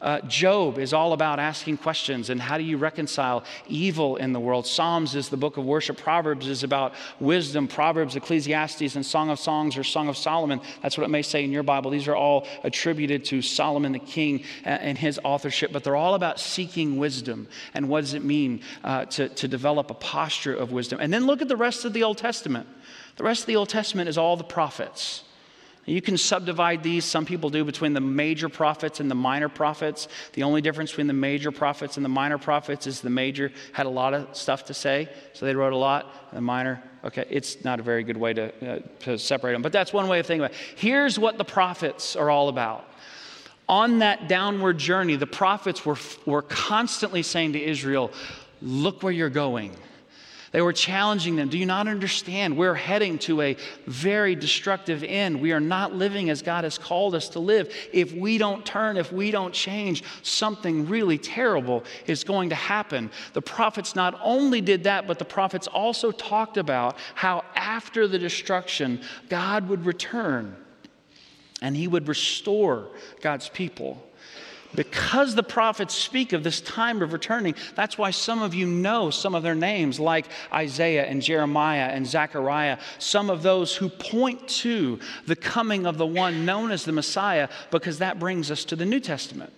Uh, 0.00 0.20
Job 0.20 0.78
is 0.78 0.92
all 0.92 1.12
about 1.12 1.38
asking 1.38 1.78
questions 1.78 2.30
and 2.30 2.40
how 2.40 2.58
do 2.58 2.64
you 2.64 2.76
reconcile 2.76 3.44
evil 3.66 4.16
in 4.16 4.32
the 4.32 4.40
world. 4.40 4.66
Psalms 4.66 5.14
is 5.14 5.28
the 5.28 5.36
book 5.36 5.56
of 5.56 5.64
worship. 5.64 5.96
Proverbs 5.96 6.46
is 6.46 6.62
about 6.62 6.94
wisdom. 7.20 7.66
Proverbs, 7.68 8.16
Ecclesiastes, 8.16 8.96
and 8.96 9.06
Song 9.06 9.30
of 9.30 9.38
Songs 9.38 9.76
or 9.76 9.84
Song 9.84 10.08
of 10.08 10.16
Solomon. 10.16 10.60
That's 10.82 10.98
what 10.98 11.04
it 11.04 11.10
may 11.10 11.22
say 11.22 11.44
in 11.44 11.52
your 11.52 11.62
Bible. 11.62 11.90
These 11.90 12.08
are 12.08 12.16
all 12.16 12.46
attributed 12.64 13.24
to 13.26 13.40
Solomon 13.40 13.92
the 13.92 13.98
king 13.98 14.44
and 14.64 14.98
his 14.98 15.18
authorship, 15.24 15.72
but 15.72 15.84
they're 15.84 15.96
all 15.96 16.14
about 16.14 16.38
seeking 16.38 16.98
wisdom 16.98 17.48
and 17.72 17.88
what 17.88 18.02
does 18.02 18.14
it 18.14 18.24
mean 18.24 18.60
uh, 18.82 19.06
to, 19.06 19.28
to 19.30 19.48
develop 19.48 19.90
a 19.90 19.94
posture 19.94 20.54
of 20.54 20.72
wisdom. 20.72 20.98
And 21.00 21.12
then 21.12 21.26
look 21.26 21.40
at 21.40 21.48
the 21.48 21.56
rest 21.56 21.84
of 21.84 21.92
the 21.92 22.02
Old 22.02 22.18
Testament. 22.18 22.68
The 23.16 23.24
rest 23.24 23.42
of 23.42 23.46
the 23.46 23.56
Old 23.56 23.68
Testament 23.68 24.08
is 24.08 24.18
all 24.18 24.36
the 24.36 24.44
prophets. 24.44 25.24
You 25.86 26.00
can 26.00 26.16
subdivide 26.16 26.82
these, 26.82 27.04
some 27.04 27.26
people 27.26 27.50
do, 27.50 27.64
between 27.64 27.92
the 27.92 28.00
major 28.00 28.48
prophets 28.48 29.00
and 29.00 29.10
the 29.10 29.14
minor 29.14 29.48
prophets. 29.48 30.08
The 30.32 30.42
only 30.42 30.62
difference 30.62 30.90
between 30.90 31.08
the 31.08 31.12
major 31.12 31.52
prophets 31.52 31.96
and 31.96 32.04
the 32.04 32.10
minor 32.10 32.38
prophets 32.38 32.86
is 32.86 33.00
the 33.00 33.10
major 33.10 33.52
had 33.72 33.86
a 33.86 33.90
lot 33.90 34.14
of 34.14 34.34
stuff 34.34 34.64
to 34.66 34.74
say, 34.74 35.08
so 35.34 35.44
they 35.44 35.54
wrote 35.54 35.72
a 35.72 35.76
lot. 35.76 36.32
The 36.32 36.40
minor, 36.40 36.82
okay, 37.04 37.26
it's 37.28 37.64
not 37.64 37.80
a 37.80 37.82
very 37.82 38.02
good 38.02 38.16
way 38.16 38.32
to, 38.32 38.76
uh, 38.76 38.78
to 39.00 39.18
separate 39.18 39.52
them, 39.52 39.62
but 39.62 39.72
that's 39.72 39.92
one 39.92 40.08
way 40.08 40.20
of 40.20 40.26
thinking 40.26 40.44
about 40.44 40.52
it. 40.52 40.58
Here's 40.76 41.18
what 41.18 41.36
the 41.36 41.44
prophets 41.44 42.16
are 42.16 42.30
all 42.30 42.48
about. 42.48 42.88
On 43.68 44.00
that 44.00 44.28
downward 44.28 44.78
journey, 44.78 45.16
the 45.16 45.26
prophets 45.26 45.84
were, 45.84 45.96
were 46.26 46.42
constantly 46.42 47.22
saying 47.22 47.54
to 47.54 47.62
Israel, 47.62 48.10
Look 48.62 49.02
where 49.02 49.12
you're 49.12 49.28
going. 49.28 49.76
They 50.54 50.62
were 50.62 50.72
challenging 50.72 51.34
them. 51.34 51.48
Do 51.48 51.58
you 51.58 51.66
not 51.66 51.88
understand? 51.88 52.56
We're 52.56 52.76
heading 52.76 53.18
to 53.18 53.40
a 53.40 53.56
very 53.88 54.36
destructive 54.36 55.02
end. 55.02 55.40
We 55.40 55.50
are 55.50 55.58
not 55.58 55.96
living 55.96 56.30
as 56.30 56.42
God 56.42 56.62
has 56.62 56.78
called 56.78 57.16
us 57.16 57.28
to 57.30 57.40
live. 57.40 57.74
If 57.92 58.12
we 58.12 58.38
don't 58.38 58.64
turn, 58.64 58.96
if 58.96 59.12
we 59.12 59.32
don't 59.32 59.52
change, 59.52 60.04
something 60.22 60.86
really 60.86 61.18
terrible 61.18 61.82
is 62.06 62.22
going 62.22 62.50
to 62.50 62.54
happen. 62.54 63.10
The 63.32 63.42
prophets 63.42 63.96
not 63.96 64.16
only 64.22 64.60
did 64.60 64.84
that, 64.84 65.08
but 65.08 65.18
the 65.18 65.24
prophets 65.24 65.66
also 65.66 66.12
talked 66.12 66.56
about 66.56 66.98
how 67.16 67.42
after 67.56 68.06
the 68.06 68.20
destruction, 68.20 69.00
God 69.28 69.68
would 69.68 69.84
return 69.84 70.54
and 71.62 71.76
he 71.76 71.88
would 71.88 72.06
restore 72.06 72.90
God's 73.20 73.48
people. 73.48 74.00
Because 74.74 75.34
the 75.34 75.42
prophets 75.42 75.94
speak 75.94 76.32
of 76.32 76.42
this 76.42 76.60
time 76.60 77.00
of 77.02 77.12
returning, 77.12 77.54
that's 77.74 77.96
why 77.96 78.10
some 78.10 78.42
of 78.42 78.54
you 78.54 78.66
know 78.66 79.10
some 79.10 79.34
of 79.34 79.42
their 79.42 79.54
names, 79.54 80.00
like 80.00 80.26
Isaiah 80.52 81.04
and 81.04 81.22
Jeremiah 81.22 81.88
and 81.90 82.06
Zechariah, 82.06 82.78
some 82.98 83.30
of 83.30 83.42
those 83.42 83.76
who 83.76 83.88
point 83.88 84.48
to 84.48 84.98
the 85.26 85.36
coming 85.36 85.86
of 85.86 85.98
the 85.98 86.06
one 86.06 86.44
known 86.44 86.70
as 86.70 86.84
the 86.84 86.92
Messiah, 86.92 87.48
because 87.70 87.98
that 87.98 88.18
brings 88.18 88.50
us 88.50 88.64
to 88.66 88.76
the 88.76 88.86
New 88.86 89.00
Testament. 89.00 89.52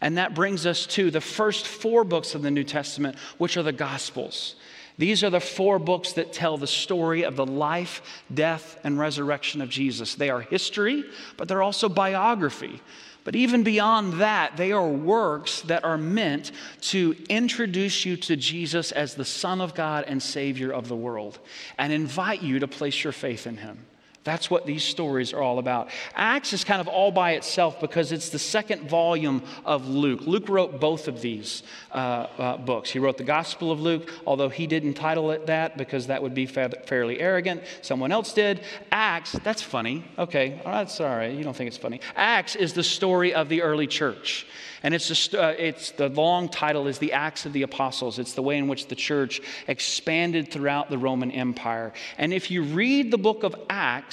And 0.00 0.18
that 0.18 0.34
brings 0.34 0.66
us 0.66 0.84
to 0.86 1.10
the 1.10 1.20
first 1.20 1.66
four 1.66 2.02
books 2.02 2.34
of 2.34 2.42
the 2.42 2.50
New 2.50 2.64
Testament, 2.64 3.16
which 3.38 3.56
are 3.56 3.62
the 3.62 3.72
Gospels. 3.72 4.56
These 4.98 5.24
are 5.24 5.30
the 5.30 5.40
four 5.40 5.78
books 5.78 6.12
that 6.14 6.32
tell 6.32 6.58
the 6.58 6.66
story 6.66 7.22
of 7.22 7.36
the 7.36 7.46
life, 7.46 8.22
death, 8.32 8.78
and 8.84 8.98
resurrection 8.98 9.62
of 9.62 9.70
Jesus. 9.70 10.14
They 10.14 10.28
are 10.28 10.40
history, 10.40 11.04
but 11.36 11.48
they're 11.48 11.62
also 11.62 11.88
biography. 11.88 12.80
But 13.24 13.36
even 13.36 13.62
beyond 13.62 14.14
that, 14.14 14.56
they 14.56 14.72
are 14.72 14.88
works 14.88 15.62
that 15.62 15.84
are 15.84 15.98
meant 15.98 16.50
to 16.82 17.16
introduce 17.28 18.04
you 18.04 18.16
to 18.16 18.36
Jesus 18.36 18.90
as 18.90 19.14
the 19.14 19.24
Son 19.24 19.60
of 19.60 19.74
God 19.74 20.04
and 20.08 20.22
Savior 20.22 20.72
of 20.72 20.88
the 20.88 20.96
world 20.96 21.38
and 21.78 21.92
invite 21.92 22.42
you 22.42 22.58
to 22.58 22.68
place 22.68 23.04
your 23.04 23.12
faith 23.12 23.46
in 23.46 23.58
Him. 23.58 23.86
That's 24.24 24.48
what 24.48 24.66
these 24.66 24.84
stories 24.84 25.32
are 25.32 25.42
all 25.42 25.58
about. 25.58 25.90
Acts 26.14 26.52
is 26.52 26.62
kind 26.62 26.80
of 26.80 26.86
all 26.86 27.10
by 27.10 27.32
itself 27.32 27.80
because 27.80 28.12
it's 28.12 28.28
the 28.28 28.38
second 28.38 28.88
volume 28.88 29.42
of 29.64 29.88
Luke. 29.88 30.20
Luke 30.26 30.48
wrote 30.48 30.78
both 30.78 31.08
of 31.08 31.20
these 31.20 31.64
uh, 31.90 32.26
uh, 32.38 32.56
books. 32.58 32.90
He 32.90 33.00
wrote 33.00 33.18
the 33.18 33.24
Gospel 33.24 33.72
of 33.72 33.80
Luke, 33.80 34.12
although 34.24 34.48
he 34.48 34.68
didn't 34.68 34.94
title 34.94 35.32
it 35.32 35.46
that 35.46 35.76
because 35.76 36.06
that 36.06 36.22
would 36.22 36.34
be 36.34 36.46
fa- 36.46 36.70
fairly 36.86 37.18
arrogant. 37.20 37.64
Someone 37.80 38.12
else 38.12 38.32
did. 38.32 38.60
Acts, 38.92 39.32
that's 39.42 39.62
funny. 39.62 40.04
Okay, 40.16 40.60
that's 40.64 41.00
all 41.00 41.16
right. 41.16 41.32
You 41.36 41.42
don't 41.42 41.56
think 41.56 41.68
it's 41.68 41.76
funny. 41.76 42.00
Acts 42.14 42.54
is 42.54 42.74
the 42.74 42.84
story 42.84 43.34
of 43.34 43.48
the 43.48 43.62
early 43.62 43.88
church. 43.88 44.46
And 44.84 44.94
it's, 44.94 45.06
just, 45.06 45.34
uh, 45.34 45.54
it's 45.58 45.92
the 45.92 46.08
long 46.08 46.48
title 46.48 46.88
is 46.88 46.98
the 46.98 47.12
Acts 47.12 47.46
of 47.46 47.52
the 47.52 47.62
Apostles. 47.62 48.18
It's 48.18 48.32
the 48.32 48.42
way 48.42 48.58
in 48.58 48.66
which 48.66 48.88
the 48.88 48.96
church 48.96 49.40
expanded 49.68 50.50
throughout 50.50 50.90
the 50.90 50.98
Roman 50.98 51.30
Empire. 51.30 51.92
And 52.18 52.32
if 52.32 52.50
you 52.50 52.64
read 52.64 53.12
the 53.12 53.18
book 53.18 53.44
of 53.44 53.54
Acts, 53.70 54.11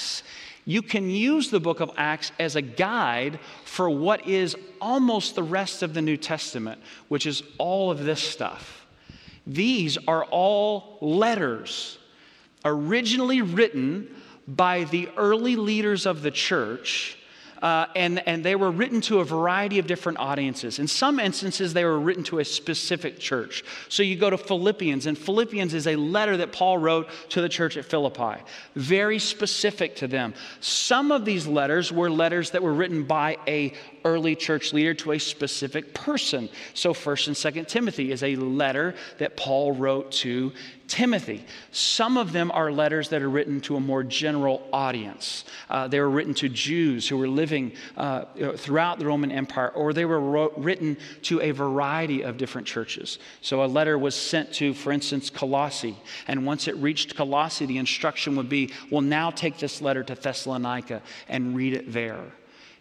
you 0.66 0.82
can 0.82 1.10
use 1.10 1.50
the 1.50 1.60
book 1.60 1.80
of 1.80 1.92
Acts 1.98 2.32
as 2.40 2.56
a 2.56 2.62
guide 2.62 3.40
for 3.66 3.90
what 3.90 4.28
is 4.28 4.56
almost 4.80 5.36
the 5.36 5.44
rest 5.44 5.82
of 5.82 5.94
the 5.94 6.02
New 6.02 6.18
Testament, 6.18 6.82
which 7.08 7.26
is 7.26 7.42
all 7.58 7.90
of 7.90 8.04
this 8.04 8.22
stuff. 8.22 8.86
These 9.48 9.98
are 10.08 10.26
all 10.26 10.98
letters 11.02 11.98
originally 12.64 13.42
written 13.42 14.14
by 14.48 14.84
the 14.86 15.10
early 15.18 15.56
leaders 15.56 16.06
of 16.06 16.22
the 16.22 16.32
church 16.32 17.18
uh, 17.62 17.88
and, 17.96 18.26
and 18.28 18.44
they 18.44 18.56
were 18.56 18.72
written 18.72 19.02
to 19.02 19.20
a 19.20 19.26
variety 19.26 19.80
of 19.80 19.88
different 19.88 20.20
audiences. 20.20 20.80
In 20.80 20.88
some 20.88 21.20
instances, 21.20 21.74
they 21.74 21.86
were 21.86 22.00
written 22.00 22.24
to 22.26 22.40
a 22.40 22.46
specific 22.46 23.20
church. 23.20 23.64
So 23.90 24.04
you 24.04 24.16
go 24.16 24.30
to 24.30 24.38
Philippians, 24.38 25.06
and 25.06 25.18
Philippians 25.18 25.74
is 25.74 25.88
a 25.88 25.96
letter 25.96 26.38
that 26.38 26.52
Paul 26.52 26.78
wrote 26.78 27.10
to 27.30 27.42
the 27.42 27.50
church 27.50 27.78
at 27.78 27.86
Philippi, 27.86 28.42
very 28.76 29.20
specific 29.20 29.98
to 29.98 30.08
them. 30.08 30.34
Some 30.62 31.12
of 31.12 31.26
these 31.26 31.48
letters 31.48 31.92
were 31.92 32.10
letters 32.10 32.52
that 32.52 32.64
were 32.64 32.74
written 32.74 33.04
by 33.04 33.38
a 33.48 33.74
early 34.06 34.36
church 34.36 34.74
leader 34.74 34.94
to 34.96 35.14
a 35.14 35.20
specific 35.20 35.94
person. 35.94 36.50
So 36.74 36.94
1st 36.94 37.28
and 37.28 37.36
2nd 37.36 37.68
Timothy 37.68 38.12
is 38.12 38.24
a 38.24 38.36
letter 38.36 38.96
that 39.18 39.38
Paul 39.38 39.74
wrote 39.74 40.12
to 40.14 40.52
Timothy. 40.90 41.46
Some 41.72 42.18
of 42.18 42.32
them 42.32 42.52
are 42.52 42.72
letters 42.72 43.10
that 43.10 43.22
are 43.22 43.30
written 43.30 43.62
to 43.62 43.76
a 43.76 43.80
more 43.80 44.04
general 44.04 44.68
audience. 44.74 45.46
Uh, 45.70 45.88
they 45.88 46.00
were 46.00 46.10
written 46.10 46.34
to 46.34 46.50
Jews 46.50 47.08
who 47.08 47.16
were 47.16 47.28
living 47.28 47.74
uh, 47.96 48.26
throughout 48.58 48.98
the 48.98 49.06
Roman 49.06 49.32
Empire, 49.32 49.70
or 49.70 49.94
they 49.94 50.06
were 50.06 50.20
wrote, 50.20 50.54
written 50.58 50.98
to 51.24 51.42
a 51.42 51.52
variety 51.52 52.24
of 52.24 52.38
different 52.38 52.66
churches. 52.66 53.20
So 53.42 53.64
a 53.64 53.68
letter 53.68 53.98
was 54.00 54.16
sent 54.16 54.52
to, 54.54 54.74
for 54.74 54.92
instance, 54.92 55.30
Colossae. 55.30 55.96
And 56.28 56.46
once 56.46 56.68
it 56.68 56.76
reached 56.78 57.16
Colossae, 57.16 57.68
the 57.68 57.78
instruction 57.78 58.36
would 58.36 58.50
be 58.50 58.72
well, 58.90 59.02
now 59.02 59.30
take 59.30 59.60
this 59.60 59.82
letter 59.82 60.04
to 60.04 60.16
Thessalonica 60.16 61.04
and 61.28 61.56
read 61.56 61.74
it 61.74 61.94
there. 61.94 62.24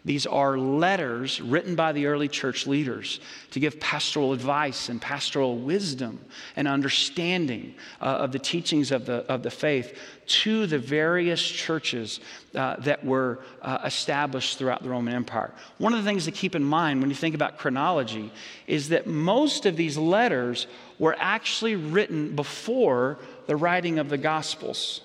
These 0.05 0.27
are 0.27 0.57
letters 0.57 1.41
written 1.41 1.75
by 1.75 1.93
the 1.93 2.07
early 2.07 2.29
church 2.29 2.67
leaders 2.67 3.21
to 3.51 3.61
give 3.61 3.81
pastoral 3.81 4.33
advice 4.33 4.89
and 4.89 5.03
pastoral 5.03 5.59
wisdom 5.59 6.21
and 6.57 6.69
understanding 6.69 7.75
uh, 8.01 8.05
of 8.05 8.33
the 8.33 8.39
teachings 8.39 8.93
of 8.93 9.07
the, 9.07 9.25
of 9.31 9.43
the 9.43 9.51
faith 9.51 9.99
to 10.27 10.67
the 10.67 10.79
various 10.79 11.43
churches 11.43 12.21
uh, 12.55 12.77
that 12.77 13.05
were 13.05 13.41
uh, 13.61 13.79
established 13.85 14.59
throughout 14.59 14.83
the 14.83 14.89
Roman 14.89 15.15
Empire. 15.15 15.53
One 15.79 15.93
of 15.93 16.03
the 16.03 16.09
things 16.09 16.25
to 16.27 16.31
keep 16.31 16.55
in 16.55 16.65
mind 16.65 17.01
when 17.01 17.11
you 17.11 17.17
think 17.17 17.35
about 17.35 17.59
chronology 17.59 18.31
is 18.67 18.91
that 18.91 19.07
most 19.07 19.67
of 19.67 19.77
these 19.77 19.99
letters 19.99 20.69
were 20.99 21.17
actually 21.19 21.77
written 21.77 22.37
before 22.37 23.19
the 23.47 23.57
writing 23.57 23.99
of 23.99 24.09
the 24.09 24.19
Gospels. 24.19 25.01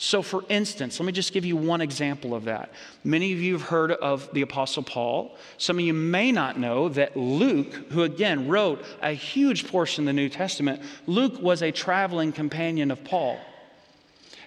So, 0.00 0.22
for 0.22 0.44
instance, 0.48 1.00
let 1.00 1.06
me 1.06 1.12
just 1.12 1.32
give 1.32 1.44
you 1.44 1.56
one 1.56 1.80
example 1.80 2.32
of 2.32 2.44
that. 2.44 2.70
Many 3.02 3.32
of 3.32 3.40
you 3.40 3.54
have 3.54 3.62
heard 3.62 3.90
of 3.90 4.32
the 4.32 4.42
Apostle 4.42 4.84
Paul. 4.84 5.36
Some 5.58 5.76
of 5.76 5.84
you 5.84 5.92
may 5.92 6.30
not 6.30 6.56
know 6.56 6.88
that 6.90 7.16
Luke, 7.16 7.74
who 7.90 8.04
again 8.04 8.46
wrote 8.46 8.84
a 9.02 9.10
huge 9.10 9.66
portion 9.66 10.04
of 10.04 10.06
the 10.06 10.12
New 10.12 10.28
Testament, 10.28 10.82
Luke 11.08 11.42
was 11.42 11.62
a 11.62 11.72
traveling 11.72 12.30
companion 12.30 12.92
of 12.92 13.02
Paul. 13.02 13.40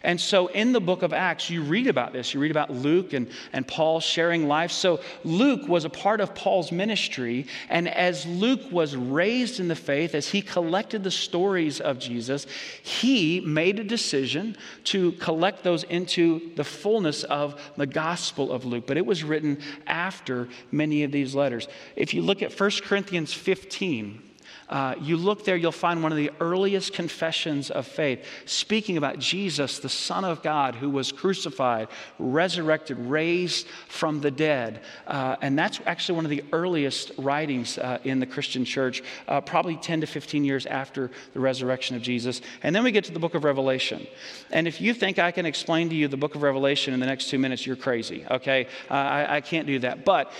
And 0.03 0.19
so 0.19 0.47
in 0.47 0.71
the 0.71 0.81
book 0.81 1.03
of 1.03 1.13
Acts, 1.13 1.49
you 1.49 1.61
read 1.61 1.87
about 1.87 2.13
this. 2.13 2.33
You 2.33 2.39
read 2.39 2.51
about 2.51 2.71
Luke 2.71 3.13
and, 3.13 3.29
and 3.53 3.67
Paul 3.67 3.99
sharing 3.99 4.47
life. 4.47 4.71
So 4.71 4.99
Luke 5.23 5.67
was 5.67 5.85
a 5.85 5.89
part 5.89 6.21
of 6.21 6.33
Paul's 6.33 6.71
ministry. 6.71 7.45
And 7.69 7.87
as 7.87 8.25
Luke 8.25 8.71
was 8.71 8.95
raised 8.95 9.59
in 9.59 9.67
the 9.67 9.75
faith, 9.75 10.15
as 10.15 10.29
he 10.29 10.41
collected 10.41 11.03
the 11.03 11.11
stories 11.11 11.79
of 11.79 11.99
Jesus, 11.99 12.47
he 12.81 13.41
made 13.41 13.79
a 13.79 13.83
decision 13.83 14.57
to 14.85 15.11
collect 15.13 15.63
those 15.63 15.83
into 15.83 16.51
the 16.55 16.63
fullness 16.63 17.23
of 17.23 17.61
the 17.77 17.87
gospel 17.87 18.51
of 18.51 18.65
Luke. 18.65 18.87
But 18.87 18.97
it 18.97 19.05
was 19.05 19.23
written 19.23 19.59
after 19.85 20.49
many 20.71 21.03
of 21.03 21.11
these 21.11 21.35
letters. 21.35 21.67
If 21.95 22.13
you 22.13 22.23
look 22.23 22.41
at 22.41 22.59
1 22.59 22.71
Corinthians 22.83 23.33
15, 23.33 24.30
uh, 24.71 24.95
you 25.01 25.17
look 25.17 25.43
there, 25.43 25.57
you'll 25.57 25.71
find 25.71 26.01
one 26.01 26.13
of 26.13 26.17
the 26.17 26.31
earliest 26.39 26.93
confessions 26.93 27.69
of 27.69 27.85
faith, 27.85 28.25
speaking 28.45 28.95
about 28.95 29.19
Jesus, 29.19 29.79
the 29.79 29.89
Son 29.89 30.23
of 30.23 30.41
God, 30.41 30.75
who 30.75 30.89
was 30.89 31.11
crucified, 31.11 31.89
resurrected, 32.17 32.97
raised 32.97 33.67
from 33.89 34.21
the 34.21 34.31
dead. 34.31 34.81
Uh, 35.05 35.35
and 35.41 35.59
that's 35.59 35.81
actually 35.85 36.15
one 36.15 36.25
of 36.25 36.31
the 36.31 36.43
earliest 36.53 37.11
writings 37.17 37.77
uh, 37.77 37.99
in 38.05 38.19
the 38.19 38.25
Christian 38.25 38.63
church, 38.63 39.03
uh, 39.27 39.41
probably 39.41 39.75
10 39.75 40.01
to 40.01 40.07
15 40.07 40.45
years 40.45 40.65
after 40.65 41.11
the 41.33 41.39
resurrection 41.41 41.97
of 41.97 42.01
Jesus. 42.01 42.41
And 42.63 42.73
then 42.73 42.83
we 42.83 42.91
get 42.91 43.03
to 43.05 43.11
the 43.11 43.19
book 43.19 43.35
of 43.35 43.43
Revelation. 43.43 44.07
And 44.51 44.67
if 44.67 44.79
you 44.79 44.93
think 44.93 45.19
I 45.19 45.31
can 45.31 45.45
explain 45.45 45.89
to 45.89 45.95
you 45.95 46.07
the 46.07 46.17
book 46.17 46.35
of 46.35 46.43
Revelation 46.43 46.93
in 46.93 47.01
the 47.01 47.05
next 47.05 47.29
two 47.29 47.39
minutes, 47.39 47.67
you're 47.67 47.75
crazy, 47.75 48.25
okay? 48.31 48.67
Uh, 48.89 48.93
I, 48.93 49.35
I 49.35 49.41
can't 49.41 49.67
do 49.67 49.79
that. 49.79 50.05
But 50.05 50.31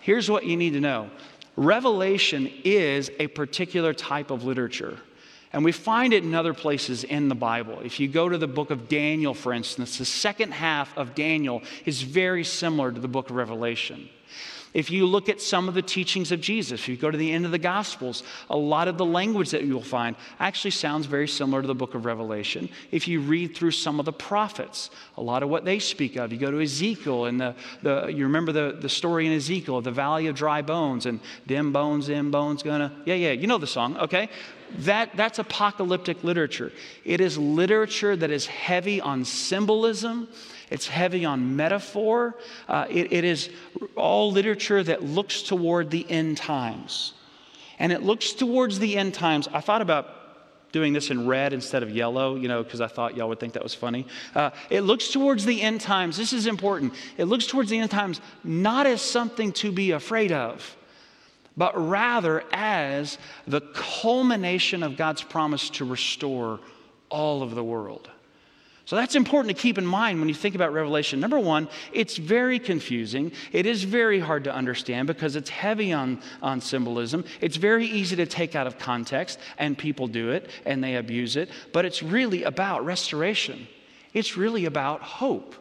here's 0.00 0.30
what 0.30 0.46
you 0.46 0.56
need 0.56 0.74
to 0.74 0.80
know 0.80 1.10
Revelation 1.56 2.50
is 2.64 3.10
a 3.18 3.26
particular 3.28 3.92
type 3.92 4.30
of 4.30 4.44
literature. 4.44 4.98
And 5.52 5.64
we 5.64 5.72
find 5.72 6.12
it 6.12 6.22
in 6.22 6.34
other 6.34 6.54
places 6.54 7.02
in 7.02 7.28
the 7.28 7.34
Bible. 7.34 7.80
If 7.80 7.98
you 7.98 8.06
go 8.06 8.28
to 8.28 8.38
the 8.38 8.46
book 8.46 8.70
of 8.70 8.88
Daniel, 8.88 9.34
for 9.34 9.52
instance, 9.52 9.98
the 9.98 10.04
second 10.04 10.52
half 10.52 10.96
of 10.96 11.14
Daniel 11.14 11.62
is 11.84 12.02
very 12.02 12.44
similar 12.44 12.92
to 12.92 13.00
the 13.00 13.08
book 13.08 13.30
of 13.30 13.36
Revelation. 13.36 14.08
If 14.72 14.90
you 14.90 15.04
look 15.04 15.28
at 15.28 15.40
some 15.40 15.68
of 15.68 15.74
the 15.74 15.82
teachings 15.82 16.30
of 16.30 16.40
Jesus, 16.40 16.80
if 16.80 16.88
you 16.88 16.96
go 16.96 17.10
to 17.10 17.18
the 17.18 17.32
end 17.32 17.44
of 17.44 17.50
the 17.50 17.58
Gospels, 17.58 18.22
a 18.48 18.56
lot 18.56 18.86
of 18.86 18.98
the 18.98 19.04
language 19.04 19.50
that 19.50 19.64
you'll 19.64 19.82
find 19.82 20.14
actually 20.38 20.70
sounds 20.70 21.06
very 21.06 21.26
similar 21.26 21.60
to 21.60 21.66
the 21.66 21.74
book 21.74 21.94
of 21.94 22.04
Revelation. 22.04 22.68
If 22.92 23.08
you 23.08 23.20
read 23.20 23.56
through 23.56 23.72
some 23.72 23.98
of 23.98 24.06
the 24.06 24.12
prophets, 24.12 24.90
a 25.16 25.22
lot 25.22 25.42
of 25.42 25.48
what 25.48 25.64
they 25.64 25.80
speak 25.80 26.16
of, 26.16 26.32
you 26.32 26.38
go 26.38 26.52
to 26.52 26.60
Ezekiel 26.60 27.24
and 27.24 27.40
the, 27.40 27.54
the 27.82 28.06
you 28.06 28.24
remember 28.24 28.52
the, 28.52 28.78
the 28.80 28.88
story 28.88 29.26
in 29.26 29.32
Ezekiel, 29.32 29.80
the 29.80 29.90
valley 29.90 30.28
of 30.28 30.36
dry 30.36 30.62
bones, 30.62 31.06
and 31.06 31.18
them 31.46 31.72
bones, 31.72 32.06
them 32.06 32.30
bones 32.30 32.62
gonna, 32.62 32.92
yeah, 33.04 33.14
yeah, 33.14 33.32
you 33.32 33.48
know 33.48 33.58
the 33.58 33.66
song, 33.66 33.96
okay? 33.96 34.28
That, 34.78 35.16
that's 35.16 35.38
apocalyptic 35.38 36.24
literature. 36.24 36.72
It 37.04 37.20
is 37.20 37.36
literature 37.36 38.16
that 38.16 38.30
is 38.30 38.46
heavy 38.46 39.00
on 39.00 39.24
symbolism 39.24 40.28
it's 40.70 40.86
heavy 40.86 41.24
on 41.24 41.56
metaphor. 41.56 42.36
Uh, 42.68 42.86
it, 42.88 43.12
it 43.12 43.24
is 43.24 43.50
all 43.96 44.30
literature 44.30 44.82
that 44.84 45.02
looks 45.02 45.42
toward 45.42 45.90
the 45.90 46.08
end 46.08 46.36
times. 46.36 47.12
And 47.78 47.92
it 47.92 48.02
looks 48.02 48.32
towards 48.32 48.78
the 48.78 48.96
end 48.96 49.14
times. 49.14 49.48
I 49.52 49.60
thought 49.60 49.82
about 49.82 50.16
doing 50.70 50.92
this 50.92 51.10
in 51.10 51.26
red 51.26 51.52
instead 51.52 51.82
of 51.82 51.90
yellow, 51.90 52.36
you 52.36 52.46
know, 52.46 52.62
because 52.62 52.80
I 52.80 52.86
thought 52.86 53.16
y'all 53.16 53.28
would 53.28 53.40
think 53.40 53.54
that 53.54 53.62
was 53.64 53.74
funny. 53.74 54.06
Uh, 54.36 54.50
it 54.68 54.82
looks 54.82 55.08
towards 55.08 55.44
the 55.44 55.60
end 55.60 55.80
times. 55.80 56.16
This 56.16 56.32
is 56.32 56.46
important. 56.46 56.94
It 57.16 57.24
looks 57.24 57.46
towards 57.46 57.70
the 57.70 57.78
end 57.78 57.90
times 57.90 58.20
not 58.44 58.86
as 58.86 59.02
something 59.02 59.50
to 59.54 59.72
be 59.72 59.90
afraid 59.90 60.30
of, 60.30 60.76
but 61.56 61.76
rather 61.88 62.44
as 62.52 63.18
the 63.46 63.60
culmination 63.74 64.82
of 64.82 64.96
God's 64.96 65.22
promise 65.22 65.70
to 65.70 65.84
restore 65.84 66.60
all 67.08 67.42
of 67.42 67.54
the 67.54 67.64
world. 67.64 68.08
So 68.90 68.96
that's 68.96 69.14
important 69.14 69.56
to 69.56 69.62
keep 69.62 69.78
in 69.78 69.86
mind 69.86 70.18
when 70.18 70.28
you 70.28 70.34
think 70.34 70.56
about 70.56 70.72
Revelation. 70.72 71.20
Number 71.20 71.38
one, 71.38 71.68
it's 71.92 72.16
very 72.16 72.58
confusing. 72.58 73.30
It 73.52 73.64
is 73.64 73.84
very 73.84 74.18
hard 74.18 74.42
to 74.44 74.52
understand 74.52 75.06
because 75.06 75.36
it's 75.36 75.48
heavy 75.48 75.92
on, 75.92 76.20
on 76.42 76.60
symbolism. 76.60 77.24
It's 77.40 77.54
very 77.54 77.86
easy 77.86 78.16
to 78.16 78.26
take 78.26 78.56
out 78.56 78.66
of 78.66 78.78
context, 78.78 79.38
and 79.58 79.78
people 79.78 80.08
do 80.08 80.30
it 80.30 80.50
and 80.66 80.82
they 80.82 80.96
abuse 80.96 81.36
it. 81.36 81.50
But 81.72 81.84
it's 81.84 82.02
really 82.02 82.42
about 82.42 82.84
restoration, 82.84 83.68
it's 84.12 84.36
really 84.36 84.64
about 84.64 85.02
hope, 85.02 85.54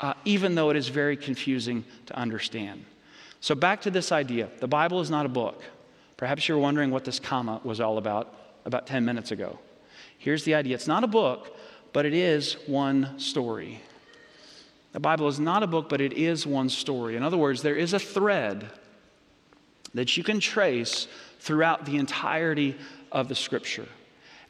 uh, 0.00 0.12
even 0.26 0.54
though 0.54 0.68
it 0.68 0.76
is 0.76 0.88
very 0.88 1.16
confusing 1.16 1.82
to 2.04 2.18
understand. 2.18 2.84
So, 3.40 3.54
back 3.54 3.82
to 3.82 3.90
this 3.90 4.12
idea 4.12 4.48
the 4.58 4.68
Bible 4.68 5.00
is 5.00 5.10
not 5.10 5.26
a 5.26 5.30
book. 5.30 5.62
Perhaps 6.16 6.48
you're 6.48 6.58
wondering 6.58 6.90
what 6.90 7.04
this 7.04 7.20
comma 7.20 7.60
was 7.62 7.80
all 7.80 7.98
about 7.98 8.34
about 8.64 8.86
10 8.86 9.04
minutes 9.04 9.30
ago. 9.30 9.58
Here's 10.18 10.44
the 10.44 10.54
idea 10.54 10.74
it's 10.74 10.88
not 10.88 11.04
a 11.04 11.08
book 11.08 11.56
but 11.96 12.04
it 12.04 12.12
is 12.12 12.58
one 12.66 13.18
story. 13.18 13.80
The 14.92 15.00
Bible 15.00 15.28
is 15.28 15.40
not 15.40 15.62
a 15.62 15.66
book, 15.66 15.88
but 15.88 16.02
it 16.02 16.12
is 16.12 16.46
one 16.46 16.68
story. 16.68 17.16
In 17.16 17.22
other 17.22 17.38
words, 17.38 17.62
there 17.62 17.74
is 17.74 17.94
a 17.94 17.98
thread 17.98 18.70
that 19.94 20.14
you 20.14 20.22
can 20.22 20.38
trace 20.38 21.08
throughout 21.40 21.86
the 21.86 21.96
entirety 21.96 22.76
of 23.10 23.28
the 23.28 23.34
scripture. 23.34 23.88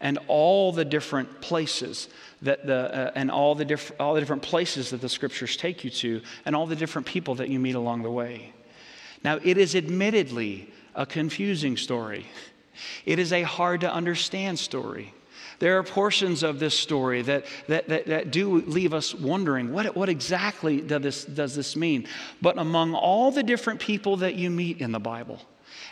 and 0.00 0.18
all 0.26 0.72
the 0.72 0.84
different 0.84 1.40
places 1.40 2.08
that 2.42 2.66
the, 2.66 2.92
uh, 2.92 3.12
and 3.14 3.30
all 3.30 3.54
the, 3.54 3.64
diff- 3.64 3.92
all 4.00 4.14
the 4.14 4.20
different 4.20 4.42
places 4.42 4.90
that 4.90 5.00
the 5.00 5.08
scriptures 5.08 5.56
take 5.56 5.84
you 5.84 5.90
to, 5.90 6.20
and 6.44 6.56
all 6.56 6.66
the 6.66 6.74
different 6.74 7.06
people 7.06 7.36
that 7.36 7.48
you 7.48 7.60
meet 7.60 7.76
along 7.76 8.02
the 8.02 8.10
way. 8.10 8.52
Now, 9.24 9.38
it 9.42 9.58
is 9.58 9.74
admittedly 9.74 10.70
a 10.94 11.06
confusing 11.06 11.76
story. 11.76 12.26
It 13.04 13.18
is 13.18 13.32
a 13.32 13.42
hard 13.42 13.80
to 13.82 13.92
understand 13.92 14.58
story. 14.58 15.12
There 15.58 15.78
are 15.78 15.82
portions 15.82 16.42
of 16.42 16.58
this 16.58 16.78
story 16.78 17.22
that, 17.22 17.46
that, 17.68 17.88
that, 17.88 18.06
that, 18.06 18.30
do 18.30 18.60
leave 18.62 18.92
us 18.92 19.14
wondering 19.14 19.72
what, 19.72 19.96
what 19.96 20.08
exactly 20.08 20.80
does 20.80 21.02
this, 21.02 21.24
does 21.24 21.54
this 21.54 21.76
mean? 21.76 22.06
But 22.42 22.58
among 22.58 22.94
all 22.94 23.30
the 23.30 23.42
different 23.42 23.80
people 23.80 24.18
that 24.18 24.34
you 24.34 24.50
meet 24.50 24.80
in 24.80 24.92
the 24.92 25.00
Bible 25.00 25.40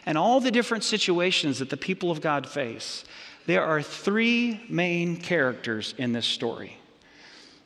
and 0.05 0.19
all 0.19 0.41
the 0.41 0.51
different 0.51 0.85
situations 0.85 1.61
that 1.61 1.71
the 1.71 1.77
people 1.79 2.11
of 2.11 2.21
God 2.21 2.47
face, 2.47 3.05
there 3.47 3.65
are 3.65 3.81
three 3.81 4.61
main 4.69 5.17
characters 5.17 5.95
in 5.97 6.13
this 6.13 6.27
story. 6.27 6.77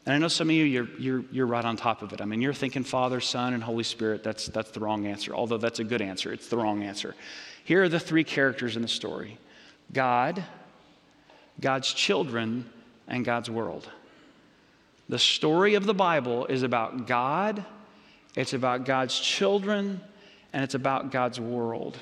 And 0.09 0.15
I 0.15 0.19
know 0.21 0.29
some 0.29 0.49
of 0.49 0.57
you, 0.57 0.65
you're, 0.65 0.89
you're, 0.99 1.25
you're 1.31 1.47
right 1.47 1.67
on 1.67 1.77
top 1.77 2.01
of 2.01 2.15
it. 2.15 2.23
I 2.23 2.25
mean, 2.25 2.41
you're 2.41 2.55
thinking 2.55 2.83
Father, 2.83 3.21
Son, 3.21 3.53
and 3.53 3.63
Holy 3.63 3.85
Spirit. 3.85 4.25
That's, 4.25 4.47
that's 4.47 4.71
the 4.71 4.81
wrong 4.81 5.07
answer, 5.07 5.35
although 5.35 5.59
that's 5.59 5.81
a 5.81 5.85
good 5.85 6.01
answer. 6.01 6.33
It's 6.33 6.49
the 6.49 6.57
wrong 6.57 6.83
answer. 6.83 7.15
Here 7.63 7.83
are 7.83 7.91
the 7.91 8.01
three 8.01 8.25
characters 8.25 8.75
in 8.75 8.81
the 8.81 8.89
story 8.89 9.37
God, 9.93 10.43
God's 11.61 11.93
children, 11.93 12.65
and 13.07 13.23
God's 13.23 13.51
world. 13.51 13.87
The 15.11 15.19
story 15.19 15.75
of 15.75 15.85
the 15.85 15.93
Bible 15.93 16.47
is 16.47 16.63
about 16.63 17.07
God, 17.07 17.63
it's 18.35 18.55
about 18.55 18.87
God's 18.87 19.21
children, 19.21 20.01
and 20.55 20.65
it's 20.65 20.75
about 20.75 21.13
God's 21.13 21.39
world. 21.39 21.99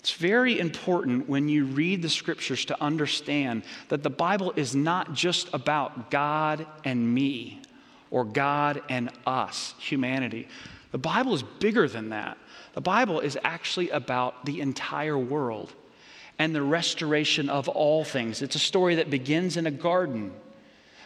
It's 0.00 0.12
very 0.12 0.58
important 0.58 1.28
when 1.28 1.50
you 1.50 1.66
read 1.66 2.00
the 2.00 2.08
scriptures 2.08 2.64
to 2.64 2.82
understand 2.82 3.64
that 3.88 4.02
the 4.02 4.08
Bible 4.08 4.54
is 4.56 4.74
not 4.74 5.12
just 5.12 5.52
about 5.52 6.10
God 6.10 6.66
and 6.84 7.14
me 7.14 7.60
or 8.10 8.24
God 8.24 8.80
and 8.88 9.10
us, 9.26 9.74
humanity. 9.78 10.48
The 10.92 10.98
Bible 10.98 11.34
is 11.34 11.42
bigger 11.42 11.86
than 11.86 12.08
that. 12.08 12.38
The 12.72 12.80
Bible 12.80 13.20
is 13.20 13.36
actually 13.44 13.90
about 13.90 14.46
the 14.46 14.62
entire 14.62 15.18
world 15.18 15.74
and 16.38 16.54
the 16.54 16.62
restoration 16.62 17.50
of 17.50 17.68
all 17.68 18.02
things. 18.02 18.40
It's 18.40 18.56
a 18.56 18.60
story 18.60 18.94
that 18.94 19.10
begins 19.10 19.58
in 19.58 19.66
a 19.66 19.70
garden. 19.70 20.32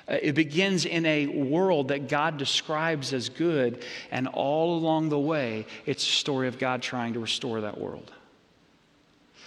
Uh, 0.07 0.19
it 0.23 0.37
begins 0.37 0.85
in 0.85 1.05
a 1.05 1.27
world 1.27 1.89
that 1.89 2.09
God 2.09 2.37
describes 2.37 3.13
as 3.13 3.29
good, 3.29 3.83
and 4.13 4.29
all 4.29 4.79
along 4.79 5.09
the 5.09 5.19
way, 5.19 5.67
it's 5.85 6.05
a 6.05 6.13
story 6.13 6.47
of 6.47 6.61
God 6.61 6.81
trying 6.81 7.15
to 7.15 7.19
restore 7.19 7.63
that 7.63 7.81
world. 7.81 8.13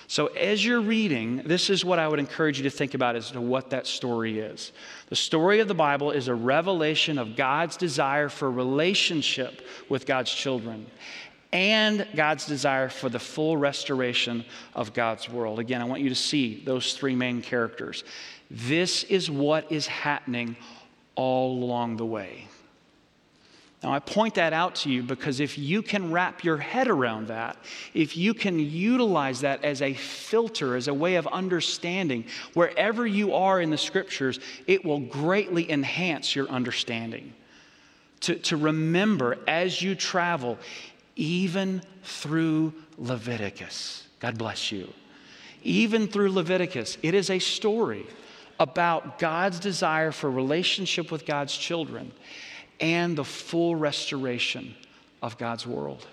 So, 0.09 0.27
as 0.27 0.63
you're 0.63 0.81
reading, 0.81 1.41
this 1.45 1.69
is 1.69 1.83
what 1.83 1.99
I 1.99 2.07
would 2.07 2.19
encourage 2.19 2.57
you 2.57 2.63
to 2.63 2.69
think 2.69 2.93
about 2.93 3.17
as 3.17 3.31
to 3.31 3.41
what 3.41 3.71
that 3.71 3.85
story 3.85 4.39
is. 4.39 4.71
The 5.09 5.17
story 5.17 5.59
of 5.59 5.67
the 5.67 5.73
Bible 5.73 6.11
is 6.11 6.29
a 6.29 6.35
revelation 6.35 7.17
of 7.17 7.35
God's 7.35 7.75
desire 7.75 8.29
for 8.29 8.49
relationship 8.49 9.67
with 9.89 10.05
God's 10.05 10.33
children 10.33 10.85
and 11.51 12.07
God's 12.15 12.45
desire 12.45 12.87
for 12.87 13.09
the 13.09 13.19
full 13.19 13.57
restoration 13.57 14.45
of 14.75 14.93
God's 14.93 15.29
world. 15.29 15.59
Again, 15.59 15.81
I 15.81 15.85
want 15.85 16.01
you 16.01 16.09
to 16.09 16.15
see 16.15 16.63
those 16.65 16.93
three 16.93 17.15
main 17.15 17.41
characters. 17.41 18.05
This 18.49 19.03
is 19.03 19.29
what 19.29 19.69
is 19.71 19.87
happening 19.87 20.55
all 21.15 21.63
along 21.63 21.97
the 21.97 22.05
way. 22.05 22.47
Now, 23.83 23.93
I 23.93 23.99
point 23.99 24.35
that 24.35 24.53
out 24.53 24.75
to 24.75 24.89
you 24.89 25.03
because 25.03 25.39
if 25.39 25.57
you 25.57 25.83
can 25.83 26.11
wrap 26.11 26.43
your 26.43 26.57
head 26.57 26.87
around 26.87 27.27
that, 27.27 27.57
if 27.93 28.17
you 28.17 28.33
can 28.33 28.57
utilize 28.59 29.41
that 29.41 29.63
as 29.63 29.83
a 29.83 29.93
filter, 29.93 30.75
as 30.75 30.87
a 30.87 30.93
way 30.93 31.15
of 31.15 31.27
understanding, 31.27 32.25
wherever 32.55 33.05
you 33.05 33.33
are 33.35 33.61
in 33.61 33.69
the 33.69 33.77
scriptures, 33.77 34.39
it 34.65 34.83
will 34.83 34.99
greatly 34.99 35.69
enhance 35.69 36.35
your 36.35 36.47
understanding. 36.49 37.33
To, 38.21 38.35
to 38.35 38.57
remember 38.57 39.37
as 39.47 39.79
you 39.79 39.93
travel, 39.93 40.57
even 41.15 41.83
through 42.03 42.73
Leviticus. 42.97 44.07
God 44.19 44.39
bless 44.39 44.71
you. 44.71 44.91
Even 45.61 46.07
through 46.07 46.31
Leviticus, 46.31 46.97
it 47.03 47.13
is 47.13 47.29
a 47.29 47.37
story 47.37 48.07
about 48.59 49.19
God's 49.19 49.59
desire 49.59 50.11
for 50.11 50.31
relationship 50.31 51.11
with 51.11 51.27
God's 51.27 51.55
children 51.55 52.11
and 52.79 53.17
the 53.17 53.23
full 53.23 53.75
restoration 53.75 54.75
of 55.21 55.37
God's 55.37 55.65
world. 55.65 56.05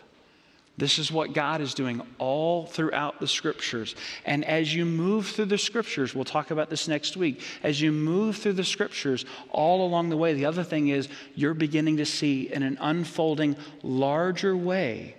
This 0.77 0.99
is 0.99 1.13
what 1.13 1.35
God 1.35 1.61
is 1.61 1.73
doing 1.73 2.03
all 2.19 2.67
throughout 2.67 3.21
the 3.21 3.29
scriptures. 3.29 3.95
And 4.25 4.45
as 4.45 4.75
you 4.75 4.85
move 4.85 5.29
through 5.29 5.45
the 5.45 5.59
scriptures, 5.59 6.15
we'll 6.15 6.25
talk 6.25 6.51
about 6.51 6.69
this 6.69 6.89
next 6.89 7.17
week. 7.17 7.43
As 7.63 7.81
you 7.81 7.93
move 7.93 8.39
through 8.39 8.55
the 8.55 8.65
scriptures 8.65 9.25
all 9.51 9.87
along 9.87 10.09
the 10.09 10.17
way, 10.17 10.35
the 10.35 10.47
other 10.47 10.65
thing 10.65 10.89
is 10.89 11.09
you're 11.37 11.55
beginning 11.55 11.99
to 11.99 12.07
see 12.07 12.53
in 12.53 12.65
an 12.65 12.77
unfolding 12.81 13.55
larger 13.83 14.57
way 14.57 15.15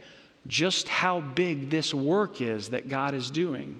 just 0.47 0.89
how 0.89 1.21
big 1.21 1.69
this 1.69 1.93
work 1.93 2.41
is 2.41 2.69
that 2.69 2.89
God 2.89 3.13
is 3.13 3.31
doing 3.31 3.79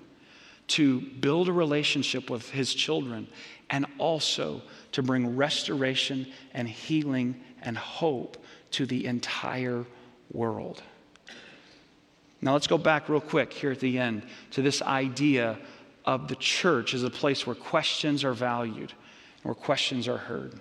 to 0.67 1.01
build 1.01 1.49
a 1.49 1.53
relationship 1.53 2.29
with 2.29 2.49
his 2.49 2.73
children 2.73 3.27
and 3.69 3.85
also 3.97 4.61
to 4.93 5.03
bring 5.03 5.35
restoration 5.35 6.25
and 6.53 6.67
healing 6.67 7.39
and 7.65 7.77
hope 7.77 8.37
to 8.71 8.85
the 8.85 9.05
entire 9.05 9.85
world. 10.31 10.81
Now, 12.41 12.53
let's 12.53 12.67
go 12.67 12.77
back 12.77 13.09
real 13.09 13.21
quick 13.21 13.53
here 13.53 13.71
at 13.71 13.79
the 13.79 13.97
end 13.97 14.23
to 14.51 14.61
this 14.61 14.81
idea 14.81 15.57
of 16.05 16.27
the 16.27 16.35
church 16.35 16.93
as 16.93 17.03
a 17.03 17.09
place 17.09 17.47
where 17.47 17.55
questions 17.55 18.23
are 18.23 18.33
valued, 18.33 18.93
where 19.43 19.55
questions 19.55 20.07
are 20.07 20.17
heard. 20.17 20.59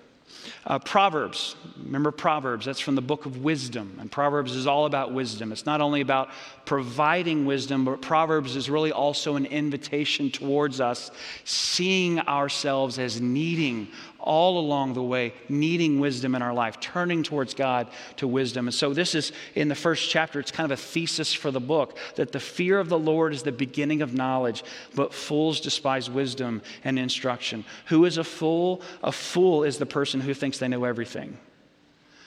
Uh, 0.66 0.78
Proverbs, 0.78 1.56
remember 1.82 2.10
Proverbs, 2.10 2.66
that's 2.66 2.80
from 2.80 2.94
the 2.94 3.02
book 3.02 3.26
of 3.26 3.44
wisdom. 3.44 3.96
And 4.00 4.10
Proverbs 4.10 4.54
is 4.54 4.66
all 4.66 4.86
about 4.86 5.12
wisdom. 5.12 5.52
It's 5.52 5.66
not 5.66 5.80
only 5.80 6.00
about 6.00 6.30
providing 6.64 7.46
wisdom, 7.46 7.84
but 7.84 8.02
Proverbs 8.02 8.56
is 8.56 8.68
really 8.70 8.92
also 8.92 9.36
an 9.36 9.46
invitation 9.46 10.30
towards 10.30 10.80
us 10.80 11.10
seeing 11.44 12.18
ourselves 12.20 12.98
as 12.98 13.20
needing 13.20 13.88
all 14.24 14.58
along 14.58 14.94
the 14.94 15.02
way, 15.02 15.32
needing 15.48 16.00
wisdom 16.00 16.34
in 16.34 16.42
our 16.42 16.52
life, 16.52 16.80
turning 16.80 17.22
towards 17.22 17.54
God 17.54 17.88
to 18.16 18.26
wisdom. 18.26 18.66
And 18.66 18.74
so, 18.74 18.92
this 18.92 19.14
is 19.14 19.32
in 19.54 19.68
the 19.68 19.74
first 19.74 20.10
chapter, 20.10 20.40
it's 20.40 20.50
kind 20.50 20.70
of 20.70 20.78
a 20.78 20.82
thesis 20.82 21.32
for 21.32 21.50
the 21.50 21.60
book 21.60 21.96
that 22.16 22.32
the 22.32 22.40
fear 22.40 22.80
of 22.80 22.88
the 22.88 22.98
Lord 22.98 23.32
is 23.32 23.42
the 23.42 23.52
beginning 23.52 24.02
of 24.02 24.14
knowledge, 24.14 24.64
but 24.94 25.14
fools 25.14 25.60
despise 25.60 26.10
wisdom 26.10 26.62
and 26.82 26.98
instruction. 26.98 27.64
Who 27.86 28.04
is 28.04 28.18
a 28.18 28.24
fool? 28.24 28.82
A 29.02 29.12
fool 29.12 29.62
is 29.62 29.78
the 29.78 29.86
person 29.86 30.20
who 30.20 30.34
thinks 30.34 30.58
they 30.58 30.68
know 30.68 30.84
everything. 30.84 31.38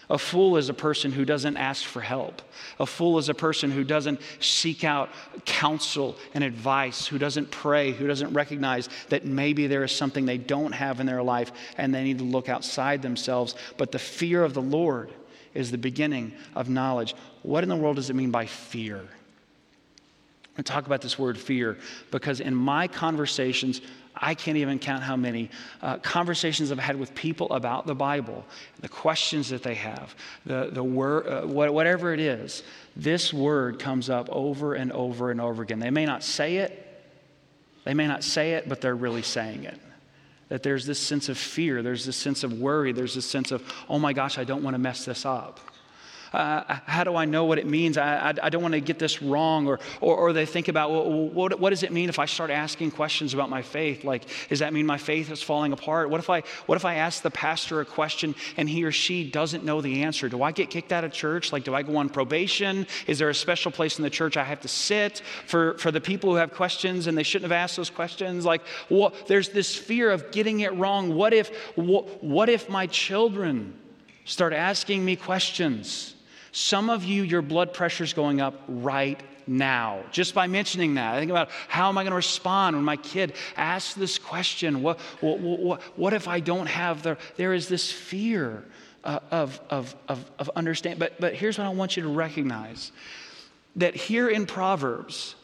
A 0.10 0.18
fool 0.18 0.56
is 0.56 0.70
a 0.70 0.74
person 0.74 1.12
who 1.12 1.26
doesn't 1.26 1.58
ask 1.58 1.84
for 1.84 2.00
help. 2.00 2.42
A 2.80 2.86
fool 2.86 3.18
is 3.18 3.28
a 3.28 3.34
person 3.34 3.72
who 3.72 3.84
doesn't 3.84 4.22
seek 4.40 4.86
out 4.86 5.10
counsel 5.44 6.16
and 6.34 6.46
advice, 6.46 7.08
who 7.08 7.18
doesn't 7.18 7.52
pray, 7.52 7.92
who 7.92 8.08
doesn't 8.08 8.34
recognize 8.34 8.88
that 9.10 9.26
maybe 9.26 9.68
there 9.68 9.84
is 9.84 9.92
something 9.92 10.26
they 10.26 10.38
don't 10.38 10.72
have 10.72 11.02
in 11.02 11.06
their 11.06 11.24
life 11.24 11.52
and 11.78 11.94
they 11.94 12.04
need 12.04 12.20
to 12.20 12.24
look 12.24 12.48
outside 12.48 13.02
themselves. 13.02 13.56
But 13.78 13.92
the 13.92 14.00
fear 14.00 14.46
of 14.46 14.54
the 14.54 14.62
Lord 14.62 15.12
is 15.54 15.72
the 15.72 15.78
beginning 15.78 16.34
of 16.56 16.70
knowledge. 16.70 17.14
What 17.42 17.64
in 17.64 17.70
the 17.70 17.76
world 17.76 17.98
does 17.98 18.10
it 18.10 18.16
mean 18.16 18.32
by 18.32 18.46
fear? 18.46 19.10
I 20.58 20.62
talk 20.62 20.86
about 20.86 21.02
this 21.02 21.20
word 21.20 21.38
fear 21.38 21.78
because 22.12 22.40
in 22.40 22.56
my 22.56 22.88
conversations 22.88 23.82
I 24.22 24.34
can't 24.34 24.58
even 24.58 24.80
count 24.80 25.04
how 25.04 25.16
many 25.16 25.50
uh, 25.82 25.98
conversations 25.98 26.72
I've 26.72 26.80
had 26.80 27.00
with 27.00 27.14
people 27.14 27.52
about 27.52 27.86
the 27.86 27.96
Bible, 27.96 28.46
the 28.80 28.90
questions 28.90 29.50
that 29.50 29.64
they 29.64 29.76
have, 29.76 30.16
the, 30.46 30.70
the 30.72 30.84
word, 30.84 31.28
uh, 31.28 31.46
whatever 31.46 32.14
it 32.14 32.20
is. 32.20 32.64
This 32.96 33.34
word 33.34 33.80
comes 33.80 34.10
up 34.10 34.28
over 34.32 34.74
and 34.74 34.92
over 34.92 35.32
and 35.32 35.40
over 35.40 35.62
again. 35.62 35.80
They 35.80 35.92
may 35.92 36.06
not 36.06 36.24
say 36.24 36.58
it, 36.58 36.84
they 37.84 37.94
may 37.94 38.08
not 38.08 38.24
say 38.24 38.54
it, 38.54 38.68
but 38.68 38.82
they're 38.82 38.96
really 38.96 39.22
saying 39.22 39.64
it. 39.64 39.80
That 40.50 40.64
there's 40.64 40.86
this 40.86 41.00
sense 41.00 41.30
of 41.30 41.38
fear, 41.38 41.84
there's 41.84 42.06
this 42.06 42.18
sense 42.18 42.44
of 42.44 42.54
worry, 42.54 42.94
there's 42.94 43.14
this 43.14 43.26
sense 43.26 43.52
of, 43.52 43.62
oh 43.90 44.00
my 44.00 44.14
gosh, 44.14 44.38
I 44.38 44.44
don't 44.44 44.64
want 44.64 44.74
to 44.74 44.80
mess 44.80 45.06
this 45.06 45.26
up. 45.26 45.60
Uh, 46.34 46.80
how 46.86 47.04
do 47.04 47.16
I 47.16 47.26
know 47.26 47.46
what 47.46 47.58
it 47.58 47.66
means? 47.66 47.98
I, 47.98 48.30
I, 48.30 48.34
I 48.44 48.50
don't 48.50 48.62
want 48.62 48.74
to 48.74 48.82
get 48.82 49.00
this 49.00 49.22
wrong. 49.22 49.68
Or, 49.68 49.80
or, 50.02 50.16
or 50.16 50.34
they 50.34 50.46
think 50.46 50.68
about, 50.68 50.92
well, 50.92 51.30
what, 51.30 51.60
what 51.60 51.70
does 51.70 51.84
it 51.84 51.92
mean 51.92 52.10
if 52.10 52.20
I 52.20 52.26
start 52.26 52.50
asking 52.52 52.92
questions 52.92 53.34
about 53.34 53.50
my 53.50 53.62
faith? 53.62 54.04
Like, 54.04 54.24
does 54.50 54.60
that 54.60 54.74
mean 54.74 54.86
my 54.86 54.98
faith 54.98 55.32
is 55.32 55.42
falling 55.42 55.74
apart? 55.74 56.10
What 56.10 56.20
if 56.20 56.30
I, 56.30 56.44
what 56.66 56.76
if 56.76 56.86
I 56.86 56.96
ask 56.96 57.22
the 57.22 57.32
pastor 57.32 57.82
a 57.82 57.86
question 57.86 58.36
and 58.58 58.70
he 58.70 58.84
or 58.84 58.92
she 58.92 59.30
doesn't 59.30 59.64
know 59.64 59.82
the 59.82 60.04
answer? 60.04 60.30
Do 60.30 60.44
I 60.44 60.52
get 60.52 60.70
kicked 60.70 60.92
out 60.92 61.04
of 61.04 61.12
church? 61.12 61.52
Like, 61.52 61.64
do 61.64 61.74
I 61.74 61.84
go 61.84 61.98
on 61.98 62.10
probation? 62.10 62.88
Is 63.08 63.20
there 63.20 63.30
a 63.30 63.36
special 63.36 63.72
place 63.72 63.98
in 63.98 64.04
the 64.04 64.10
church 64.10 64.38
I 64.38 64.44
have 64.44 64.62
to 64.62 64.68
sit 64.68 65.22
for, 65.46 65.78
for 65.78 65.92
the 65.92 66.02
people 66.02 66.30
who 66.32 66.36
have 66.36 66.54
questions 66.54 67.08
and 67.08 67.18
they 67.18 67.24
shouldn't 67.24 67.52
have 67.52 67.58
asked 67.58 67.78
those 67.78 67.90
questions? 67.90 68.46
Like, 68.46 68.62
what, 68.90 69.28
there's 69.28 69.50
this 69.50 69.76
fear 69.76 70.12
of 70.12 70.32
getting 70.32 70.60
it 70.62 70.74
wrong. 70.76 71.16
What 71.16 71.34
if, 71.34 71.56
what, 71.76 72.24
what 72.24 72.50
if 72.50 72.70
my 72.70 72.88
children 72.88 73.78
start 74.26 74.54
asking 74.54 75.06
me 75.06 75.16
questions? 75.16 76.16
Some 76.52 76.90
of 76.90 77.04
you, 77.04 77.24
your 77.24 77.42
blood 77.42 77.74
pressure 77.74 78.04
is 78.04 78.14
going 78.14 78.42
up 78.42 78.62
right 78.68 79.22
now. 79.48 80.04
Just 80.12 80.34
by 80.34 80.48
mentioning 80.48 80.96
that, 80.96 81.16
I 81.16 81.20
think 81.20 81.32
about 81.32 81.50
how 81.68 81.90
am 81.90 81.98
I 81.98 82.04
going 82.04 82.12
to 82.12 82.18
respond 82.18 82.76
when 82.76 82.86
my 82.86 82.98
kid 82.98 83.34
asks 83.56 83.94
this 83.94 84.18
question? 84.18 84.82
What, 84.82 85.00
what, 85.22 85.40
what, 85.40 85.82
what 85.98 86.14
if 86.14 86.28
I 86.28 86.40
don't 86.40 86.68
have 86.68 87.04
the, 87.04 87.18
there 87.38 87.54
is 87.54 87.68
this 87.68 87.92
fear 87.92 88.64
uh, 89.04 89.20
of, 89.32 89.60
of, 89.70 89.96
of, 90.10 90.30
of 90.38 90.50
understanding. 90.56 91.00
But, 91.00 91.20
but 91.20 91.34
here's 91.34 91.58
what 91.58 91.66
I 91.66 91.70
want 91.70 91.96
you 91.96 92.04
to 92.04 92.10
recognize 92.10 92.92
that 93.78 93.96
here 93.96 94.28
in 94.28 94.46
Proverbs, 94.46 95.36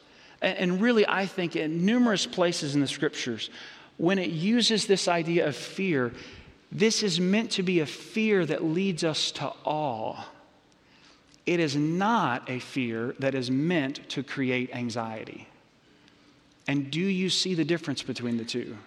and, 0.42 0.58
and 0.58 0.82
really 0.82 1.08
I 1.08 1.26
think 1.26 1.56
in 1.56 1.86
numerous 1.86 2.26
places 2.26 2.76
in 2.76 2.82
the 2.82 2.88
scriptures, 2.88 3.50
when 3.98 4.20
it 4.20 4.32
uses 4.32 4.88
this 4.88 5.08
idea 5.08 5.48
of 5.48 5.56
fear, 5.56 6.12
this 6.72 7.04
is 7.04 7.20
meant 7.20 7.52
to 7.52 7.64
be 7.64 7.80
a 7.80 7.86
fear 7.86 8.46
that 8.46 8.64
leads 8.64 9.04
us 9.04 9.32
to 9.32 9.54
awe. 9.64 10.26
It 11.46 11.60
is 11.60 11.76
not 11.76 12.50
a 12.50 12.60
fear 12.60 13.16
that 13.20 13.36
is 13.36 13.52
meant 13.52 14.08
to 14.10 14.24
create 14.24 14.74
anxiety. 14.74 15.48
And 16.68 16.90
do 16.90 17.02
you 17.02 17.30
see 17.30 17.54
the 17.54 17.66
difference 17.66 18.02
between 18.02 18.38
the 18.38 18.46
two? 18.46 18.78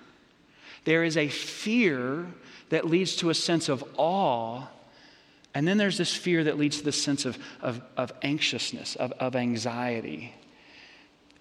There 0.84 1.04
is 1.04 1.16
a 1.16 1.28
fear 1.28 2.26
that 2.70 2.86
leads 2.86 3.16
to 3.16 3.30
a 3.30 3.34
sense 3.34 3.68
of 3.68 3.84
awe. 3.96 4.62
And 5.54 5.66
then 5.66 5.76
there's 5.76 5.98
this 5.98 6.14
fear 6.14 6.44
that 6.44 6.58
leads 6.58 6.78
to 6.78 6.84
this 6.84 7.02
sense 7.02 7.24
of, 7.24 7.38
of, 7.60 7.82
of 7.96 8.12
anxiousness, 8.22 8.96
of, 8.96 9.12
of 9.12 9.36
anxiety. 9.36 10.34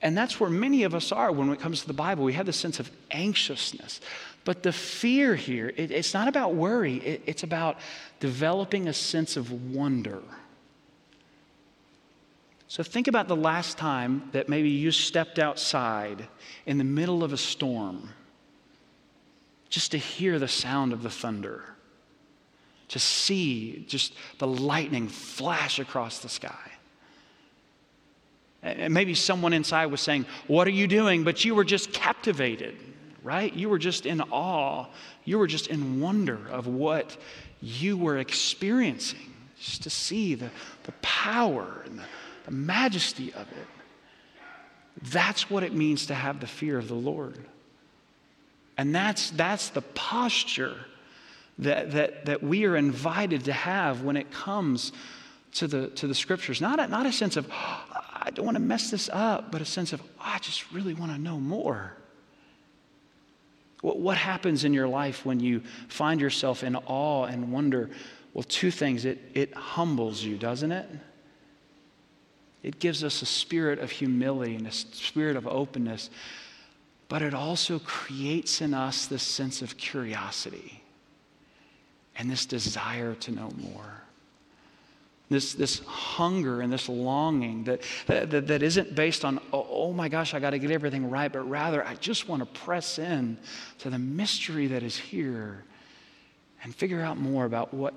And 0.01 0.17
that's 0.17 0.39
where 0.39 0.49
many 0.49 0.83
of 0.83 0.93
us 0.93 1.11
are 1.11 1.31
when 1.31 1.49
it 1.51 1.59
comes 1.59 1.81
to 1.81 1.87
the 1.87 1.93
Bible. 1.93 2.25
We 2.25 2.33
have 2.33 2.45
this 2.45 2.57
sense 2.57 2.79
of 2.79 2.91
anxiousness. 3.11 4.01
But 4.43 4.61
the 4.61 4.71
fear 4.71 5.35
here, 5.35 5.73
it, 5.75 5.91
it's 5.91 6.13
not 6.13 6.27
about 6.27 6.53
worry, 6.53 6.97
it, 6.97 7.23
it's 7.25 7.43
about 7.43 7.77
developing 8.19 8.87
a 8.87 8.93
sense 8.93 9.37
of 9.37 9.51
wonder. 9.73 10.21
So 12.67 12.83
think 12.83 13.07
about 13.07 13.27
the 13.27 13.35
last 13.35 13.77
time 13.77 14.29
that 14.31 14.49
maybe 14.49 14.69
you 14.69 14.91
stepped 14.91 15.37
outside 15.39 16.27
in 16.65 16.77
the 16.77 16.83
middle 16.83 17.23
of 17.23 17.31
a 17.31 17.37
storm 17.37 18.09
just 19.69 19.91
to 19.91 19.97
hear 19.97 20.39
the 20.39 20.47
sound 20.47 20.93
of 20.93 21.03
the 21.03 21.09
thunder, 21.09 21.63
to 22.87 22.99
see 22.99 23.83
just 23.87 24.13
the 24.39 24.47
lightning 24.47 25.07
flash 25.07 25.79
across 25.79 26.19
the 26.19 26.29
sky. 26.29 26.71
And 28.63 28.93
maybe 28.93 29.13
someone 29.13 29.53
inside 29.53 29.87
was 29.87 30.01
saying, 30.01 30.25
What 30.47 30.67
are 30.67 30.71
you 30.71 30.87
doing? 30.87 31.23
But 31.23 31.45
you 31.45 31.53
were 31.53 31.63
just 31.63 31.93
captivated, 31.93 32.75
right? 33.21 33.53
You 33.53 33.69
were 33.69 33.77
just 33.77 34.07
in 34.07 34.21
awe. 34.21 34.87
You 35.23 35.37
were 35.37 35.47
just 35.47 35.67
in 35.67 36.01
wonder 36.01 36.39
of 36.49 36.65
what 36.65 37.15
you 37.61 37.95
were 37.95 38.17
experiencing, 38.17 39.33
just 39.59 39.83
to 39.83 39.91
see 39.91 40.33
the, 40.33 40.49
the 40.83 40.93
power 41.03 41.83
and 41.85 41.99
the, 41.99 42.03
the 42.45 42.51
majesty 42.51 43.33
of 43.33 43.51
it. 43.51 43.67
That's 45.01 45.49
what 45.49 45.63
it 45.63 45.73
means 45.73 46.05
to 46.07 46.15
have 46.15 46.39
the 46.39 46.47
fear 46.47 46.77
of 46.77 46.87
the 46.87 46.95
Lord. 46.95 47.37
And 48.77 48.93
that's, 48.93 49.31
that's 49.31 49.69
the 49.69 49.81
posture 49.81 50.77
that, 51.59 51.91
that, 51.91 52.25
that 52.25 52.43
we 52.43 52.65
are 52.65 52.75
invited 52.75 53.45
to 53.45 53.53
have 53.53 54.03
when 54.03 54.17
it 54.17 54.31
comes 54.31 54.91
to 55.53 55.67
the, 55.67 55.87
to 55.89 56.07
the 56.07 56.15
scriptures. 56.15 56.59
Not 56.61 56.79
a, 56.79 56.87
not 56.87 57.05
a 57.05 57.11
sense 57.11 57.37
of, 57.37 57.47
oh, 57.51 57.83
I 58.13 58.31
don't 58.31 58.45
want 58.45 58.55
to 58.55 58.63
mess 58.63 58.91
this 58.91 59.09
up, 59.11 59.51
but 59.51 59.61
a 59.61 59.65
sense 59.65 59.93
of, 59.93 60.01
oh, 60.01 60.05
I 60.19 60.39
just 60.39 60.71
really 60.71 60.93
want 60.93 61.11
to 61.11 61.17
know 61.17 61.39
more. 61.39 61.93
What, 63.81 63.99
what 63.99 64.17
happens 64.17 64.65
in 64.65 64.73
your 64.73 64.87
life 64.87 65.25
when 65.25 65.39
you 65.39 65.61
find 65.87 66.19
yourself 66.19 66.63
in 66.63 66.75
awe 66.75 67.25
and 67.25 67.51
wonder? 67.51 67.89
Well, 68.33 68.43
two 68.43 68.71
things. 68.71 69.05
It, 69.05 69.19
it 69.33 69.53
humbles 69.53 70.23
you, 70.23 70.37
doesn't 70.37 70.71
it? 70.71 70.89
It 72.65 72.79
gives 72.79 73.03
us 73.03 73.21
a 73.21 73.25
spirit 73.25 73.79
of 73.79 73.91
humility 73.91 74.55
and 74.55 74.65
a 74.65 74.71
spirit 74.71 75.37
of 75.37 75.47
openness 75.47 76.09
but 77.07 77.21
it 77.21 77.33
also 77.33 77.79
creates 77.79 78.61
in 78.61 78.73
us 78.73 79.05
this 79.05 79.23
sense 79.23 79.61
of 79.61 79.77
curiosity 79.77 80.81
and 82.17 82.29
this 82.29 82.45
desire 82.45 83.13
to 83.15 83.31
know 83.31 83.51
more. 83.57 84.01
This, 85.29 85.53
this 85.53 85.79
hunger 85.79 86.61
and 86.61 86.71
this 86.71 86.87
longing 86.87 87.63
that, 87.65 87.81
that, 88.05 88.47
that 88.47 88.61
isn't 88.61 88.93
based 88.93 89.25
on, 89.25 89.39
oh, 89.51 89.67
oh 89.69 89.93
my 89.93 90.07
gosh, 90.07 90.33
I 90.33 90.39
got 90.39 90.51
to 90.51 90.59
get 90.59 90.69
everything 90.69 91.09
right, 91.09 91.31
but 91.31 91.49
rather 91.49 91.85
I 91.85 91.95
just 91.95 92.27
want 92.27 92.41
to 92.41 92.59
press 92.59 92.99
in 92.99 93.37
to 93.79 93.89
the 93.89 93.97
mystery 93.97 94.67
that 94.67 94.83
is 94.83 94.95
here 94.95 95.63
and 96.63 96.73
figure 96.75 97.01
out 97.01 97.17
more 97.17 97.45
about 97.45 97.73
what, 97.73 97.95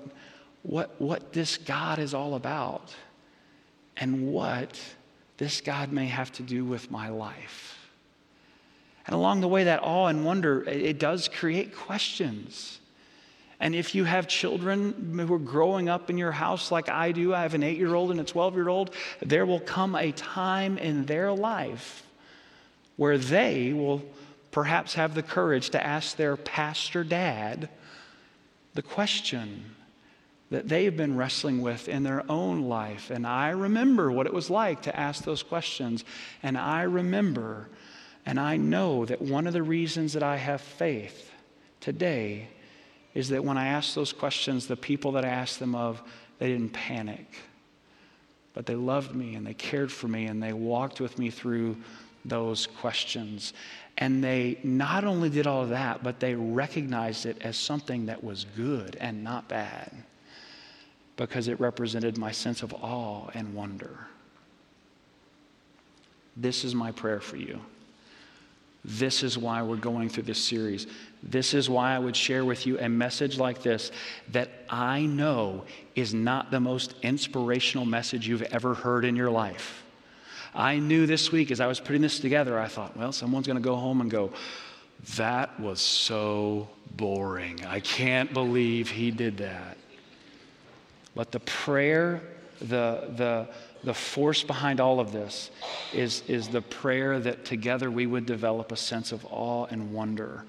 what, 0.63 0.99
what 0.99 1.31
this 1.31 1.57
God 1.57 1.99
is 1.99 2.13
all 2.15 2.33
about 2.33 2.93
and 3.97 4.31
what 4.31 4.79
this 5.37 5.61
God 5.61 5.91
may 5.91 6.07
have 6.07 6.31
to 6.33 6.43
do 6.43 6.65
with 6.65 6.91
my 6.91 7.09
life. 7.09 7.77
And 9.07 9.15
along 9.15 9.41
the 9.41 9.47
way, 9.47 9.63
that 9.63 9.81
awe 9.81 10.07
and 10.07 10.23
wonder, 10.25 10.63
it 10.63 10.99
does 10.99 11.27
create 11.27 11.75
questions. 11.75 12.79
And 13.59 13.75
if 13.75 13.95
you 13.95 14.03
have 14.05 14.27
children 14.27 15.17
who 15.17 15.33
are 15.33 15.39
growing 15.39 15.89
up 15.89 16.09
in 16.09 16.17
your 16.17 16.31
house 16.31 16.71
like 16.71 16.89
I 16.89 17.11
do, 17.11 17.33
I 17.33 17.41
have 17.41 17.53
an 17.53 17.63
eight 17.63 17.77
year 17.77 17.95
old 17.95 18.11
and 18.11 18.19
a 18.19 18.23
12 18.23 18.55
year 18.55 18.69
old, 18.69 18.93
there 19.21 19.45
will 19.45 19.59
come 19.59 19.95
a 19.95 20.11
time 20.11 20.77
in 20.77 21.05
their 21.05 21.31
life 21.31 22.05
where 22.95 23.17
they 23.17 23.73
will 23.73 24.03
perhaps 24.51 24.93
have 24.93 25.15
the 25.15 25.23
courage 25.23 25.71
to 25.71 25.85
ask 25.85 26.15
their 26.15 26.37
pastor 26.37 27.03
dad 27.03 27.69
the 28.73 28.81
question 28.81 29.75
that 30.49 30.67
they've 30.67 30.95
been 30.95 31.15
wrestling 31.15 31.61
with 31.61 31.87
in 31.87 32.03
their 32.03 32.23
own 32.29 32.63
life. 32.63 33.11
And 33.11 33.25
I 33.27 33.49
remember 33.49 34.11
what 34.11 34.25
it 34.25 34.33
was 34.33 34.49
like 34.49 34.83
to 34.83 34.99
ask 34.99 35.23
those 35.23 35.43
questions. 35.43 36.03
And 36.41 36.57
I 36.57 36.83
remember 36.83 37.69
and 38.25 38.39
I 38.39 38.57
know 38.57 39.05
that 39.05 39.21
one 39.21 39.47
of 39.47 39.53
the 39.53 39.63
reasons 39.63 40.13
that 40.13 40.21
I 40.21 40.37
have 40.37 40.61
faith 40.61 41.31
today 41.79 42.49
is 43.15 43.29
that 43.29 43.43
when 43.43 43.57
I 43.57 43.69
ask 43.69 43.95
those 43.95 44.13
questions, 44.13 44.67
the 44.67 44.75
people 44.75 45.13
that 45.13 45.25
I 45.25 45.29
asked 45.29 45.59
them 45.59 45.73
of, 45.73 46.01
they 46.37 46.49
didn't 46.49 46.73
panic. 46.73 47.25
But 48.53 48.67
they 48.67 48.75
loved 48.75 49.15
me 49.15 49.35
and 49.35 49.47
they 49.47 49.55
cared 49.55 49.91
for 49.91 50.07
me 50.07 50.25
and 50.25 50.43
they 50.43 50.53
walked 50.53 51.01
with 51.01 51.17
me 51.17 51.31
through 51.31 51.77
those 52.23 52.67
questions. 52.67 53.53
And 53.97 54.23
they 54.23 54.59
not 54.63 55.05
only 55.05 55.29
did 55.29 55.47
all 55.47 55.63
of 55.63 55.69
that, 55.69 56.03
but 56.03 56.19
they 56.19 56.35
recognized 56.35 57.25
it 57.25 57.41
as 57.41 57.57
something 57.57 58.05
that 58.07 58.23
was 58.23 58.45
good 58.55 58.95
and 58.99 59.23
not 59.23 59.47
bad 59.47 59.91
because 61.19 61.49
it 61.49 61.59
represented 61.59 62.17
my 62.17 62.31
sense 62.31 62.63
of 62.63 62.73
awe 62.75 63.27
and 63.33 63.53
wonder. 63.53 64.07
This 66.37 66.63
is 66.63 66.73
my 66.73 66.93
prayer 66.93 67.19
for 67.19 67.35
you. 67.35 67.59
This 68.85 69.21
is 69.21 69.37
why 69.37 69.61
we're 69.61 69.75
going 69.75 70.07
through 70.07 70.23
this 70.23 70.41
series. 70.41 70.87
This 71.21 71.53
is 71.53 71.69
why 71.69 71.93
I 71.93 71.99
would 71.99 72.15
share 72.15 72.45
with 72.45 72.65
you 72.65 72.79
a 72.79 72.87
message 72.87 73.37
like 73.37 73.61
this 73.61 73.91
that 74.31 74.49
I 74.69 75.01
know 75.01 75.65
is 75.93 76.13
not 76.13 76.51
the 76.51 76.61
most 76.61 76.95
inspirational 77.01 77.85
message 77.85 78.25
you've 78.25 78.43
ever 78.43 78.73
heard 78.73 79.03
in 79.03 79.17
your 79.17 79.29
life. 79.29 79.83
I 80.55 80.79
knew 80.79 81.05
this 81.05 81.33
week 81.33 81.51
as 81.51 81.59
I 81.59 81.67
was 81.67 81.81
putting 81.81 82.01
this 82.01 82.21
together, 82.21 82.57
I 82.57 82.69
thought, 82.69 82.95
well, 82.95 83.11
someone's 83.11 83.45
going 83.45 83.61
to 83.61 83.63
go 83.63 83.75
home 83.75 83.99
and 83.99 84.09
go, 84.09 84.31
that 85.17 85.59
was 85.59 85.81
so 85.81 86.69
boring. 86.95 87.65
I 87.65 87.81
can't 87.81 88.33
believe 88.33 88.89
he 88.89 89.11
did 89.11 89.39
that. 89.39 89.75
But 91.15 91.31
the 91.31 91.39
prayer, 91.39 92.21
the, 92.59 93.11
the, 93.15 93.47
the 93.83 93.93
force 93.93 94.43
behind 94.43 94.79
all 94.79 94.99
of 94.99 95.11
this 95.11 95.51
is, 95.93 96.23
is 96.27 96.47
the 96.47 96.61
prayer 96.61 97.19
that 97.19 97.45
together 97.45 97.89
we 97.89 98.05
would 98.05 98.25
develop 98.25 98.71
a 98.71 98.77
sense 98.77 99.11
of 99.11 99.25
awe 99.29 99.65
and 99.65 99.93
wonder, 99.93 100.43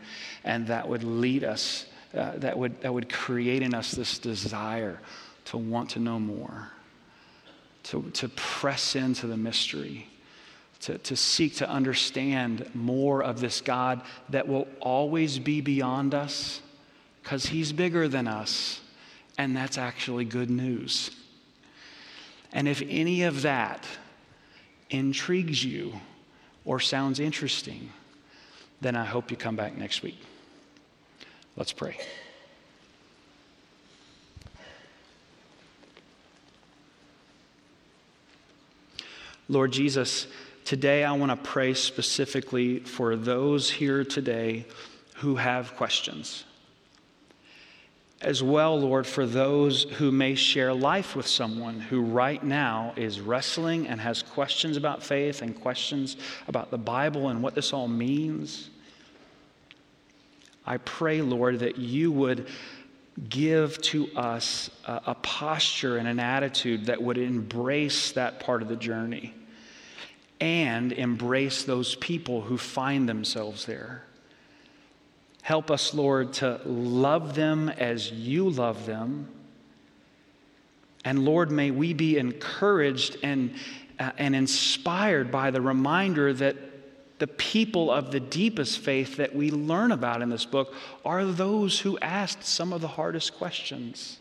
and 0.44 0.66
that 0.66 0.88
would 0.88 1.04
lead 1.04 1.44
us, 1.44 1.86
uh, 2.14 2.32
that, 2.36 2.58
would, 2.58 2.80
that 2.82 2.92
would 2.92 3.12
create 3.12 3.62
in 3.62 3.74
us 3.74 3.92
this 3.92 4.18
desire 4.18 5.00
to 5.46 5.56
want 5.56 5.90
to 5.90 5.98
know 5.98 6.18
more, 6.18 6.70
to, 7.84 8.10
to 8.14 8.28
press 8.30 8.96
into 8.96 9.26
the 9.26 9.36
mystery, 9.36 10.08
to, 10.80 10.98
to 10.98 11.16
seek 11.16 11.56
to 11.56 11.68
understand 11.68 12.68
more 12.74 13.22
of 13.22 13.40
this 13.40 13.60
God 13.60 14.02
that 14.30 14.48
will 14.48 14.66
always 14.80 15.38
be 15.38 15.60
beyond 15.60 16.14
us 16.14 16.60
because 17.22 17.46
He's 17.46 17.72
bigger 17.72 18.08
than 18.08 18.26
us, 18.26 18.80
and 19.40 19.56
that's 19.56 19.78
actually 19.78 20.26
good 20.26 20.50
news. 20.50 21.10
And 22.52 22.68
if 22.68 22.82
any 22.86 23.22
of 23.22 23.40
that 23.40 23.86
intrigues 24.90 25.64
you 25.64 25.94
or 26.66 26.78
sounds 26.78 27.18
interesting, 27.18 27.88
then 28.82 28.94
I 28.94 29.06
hope 29.06 29.30
you 29.30 29.38
come 29.38 29.56
back 29.56 29.78
next 29.78 30.02
week. 30.02 30.18
Let's 31.56 31.72
pray. 31.72 31.96
Lord 39.48 39.72
Jesus, 39.72 40.26
today 40.66 41.02
I 41.02 41.12
want 41.12 41.30
to 41.30 41.50
pray 41.50 41.72
specifically 41.72 42.80
for 42.80 43.16
those 43.16 43.70
here 43.70 44.04
today 44.04 44.66
who 45.16 45.36
have 45.36 45.76
questions. 45.76 46.44
As 48.20 48.42
well, 48.42 48.78
Lord, 48.78 49.06
for 49.06 49.24
those 49.24 49.84
who 49.84 50.12
may 50.12 50.34
share 50.34 50.74
life 50.74 51.16
with 51.16 51.26
someone 51.26 51.80
who 51.80 52.02
right 52.02 52.42
now 52.42 52.92
is 52.96 53.18
wrestling 53.20 53.88
and 53.88 53.98
has 54.00 54.22
questions 54.22 54.76
about 54.76 55.02
faith 55.02 55.40
and 55.40 55.58
questions 55.58 56.18
about 56.46 56.70
the 56.70 56.78
Bible 56.78 57.28
and 57.28 57.42
what 57.42 57.54
this 57.54 57.72
all 57.72 57.88
means. 57.88 58.68
I 60.66 60.76
pray, 60.76 61.22
Lord, 61.22 61.60
that 61.60 61.78
you 61.78 62.12
would 62.12 62.46
give 63.28 63.80
to 63.82 64.08
us 64.14 64.70
a, 64.84 65.00
a, 65.06 65.14
posture 65.16 65.96
and 65.96 66.06
an 66.06 66.20
attitude 66.20 66.86
that 66.86 67.02
would 67.02 67.18
embrace 67.18 68.12
that 68.12 68.40
part 68.40 68.62
of 68.62 68.68
the 68.68 68.76
journey 68.76 69.34
and 70.40 70.92
embrace 70.92 71.64
those 71.64 71.96
people 71.96 72.40
who 72.40 72.56
find 72.56 73.08
themselves 73.08 73.66
there. 73.66 74.04
Help 75.42 75.70
us, 75.70 75.94
Lord, 75.94 76.34
to 76.34 76.60
love 76.64 77.34
them 77.34 77.68
as 77.68 78.10
you 78.10 78.48
love 78.48 78.86
them. 78.86 79.28
And 81.04 81.24
Lord, 81.24 81.50
may 81.50 81.70
we 81.70 81.94
be 81.94 82.18
encouraged 82.18 83.16
and, 83.22 83.54
uh, 83.98 84.12
and 84.18 84.36
inspired 84.36 85.30
by 85.30 85.50
the 85.50 85.60
reminder 85.60 86.32
that 86.34 86.56
the 87.18 87.26
people 87.26 87.90
of 87.90 88.10
the 88.10 88.20
deepest 88.20 88.78
faith 88.78 89.16
that 89.16 89.34
we 89.34 89.50
learn 89.50 89.92
about 89.92 90.22
in 90.22 90.30
this 90.30 90.46
book 90.46 90.74
are 91.04 91.24
those 91.24 91.80
who 91.80 91.98
asked 91.98 92.44
some 92.44 92.72
of 92.72 92.80
the 92.80 92.88
hardest 92.88 93.36
questions. 93.36 94.18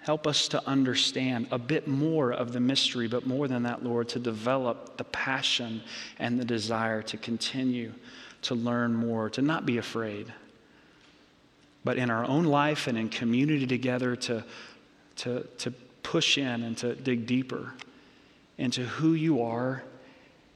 Help 0.00 0.26
us 0.26 0.48
to 0.48 0.66
understand 0.66 1.48
a 1.50 1.58
bit 1.58 1.86
more 1.86 2.32
of 2.32 2.52
the 2.52 2.60
mystery, 2.60 3.08
but 3.08 3.26
more 3.26 3.48
than 3.48 3.64
that, 3.64 3.82
Lord, 3.82 4.08
to 4.10 4.18
develop 4.18 4.96
the 4.96 5.04
passion 5.04 5.82
and 6.18 6.38
the 6.38 6.44
desire 6.44 7.02
to 7.02 7.16
continue 7.16 7.92
to 8.42 8.54
learn 8.54 8.94
more, 8.94 9.30
to 9.30 9.42
not 9.42 9.66
be 9.66 9.78
afraid, 9.78 10.32
but 11.84 11.96
in 11.96 12.10
our 12.10 12.24
own 12.24 12.44
life 12.44 12.86
and 12.86 12.96
in 12.96 13.08
community 13.08 13.66
together 13.66 14.16
to, 14.16 14.44
to, 15.16 15.46
to 15.58 15.70
push 16.02 16.38
in 16.38 16.62
and 16.62 16.76
to 16.78 16.94
dig 16.94 17.26
deeper 17.26 17.72
into 18.56 18.84
who 18.84 19.14
you 19.14 19.42
are 19.42 19.82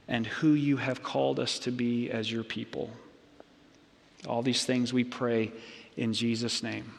and 0.09 0.27
who 0.27 0.53
you 0.53 0.77
have 0.77 1.03
called 1.03 1.39
us 1.39 1.59
to 1.61 1.71
be 1.71 2.11
as 2.11 2.31
your 2.31 2.45
people. 2.45 2.91
All 4.27 4.43
these 4.43 4.65
things 4.65 4.93
we 4.93 5.05
pray 5.05 5.53
in 5.97 6.13
Jesus' 6.13 6.63
name. 6.63 6.93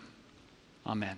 Amen. 0.86 1.18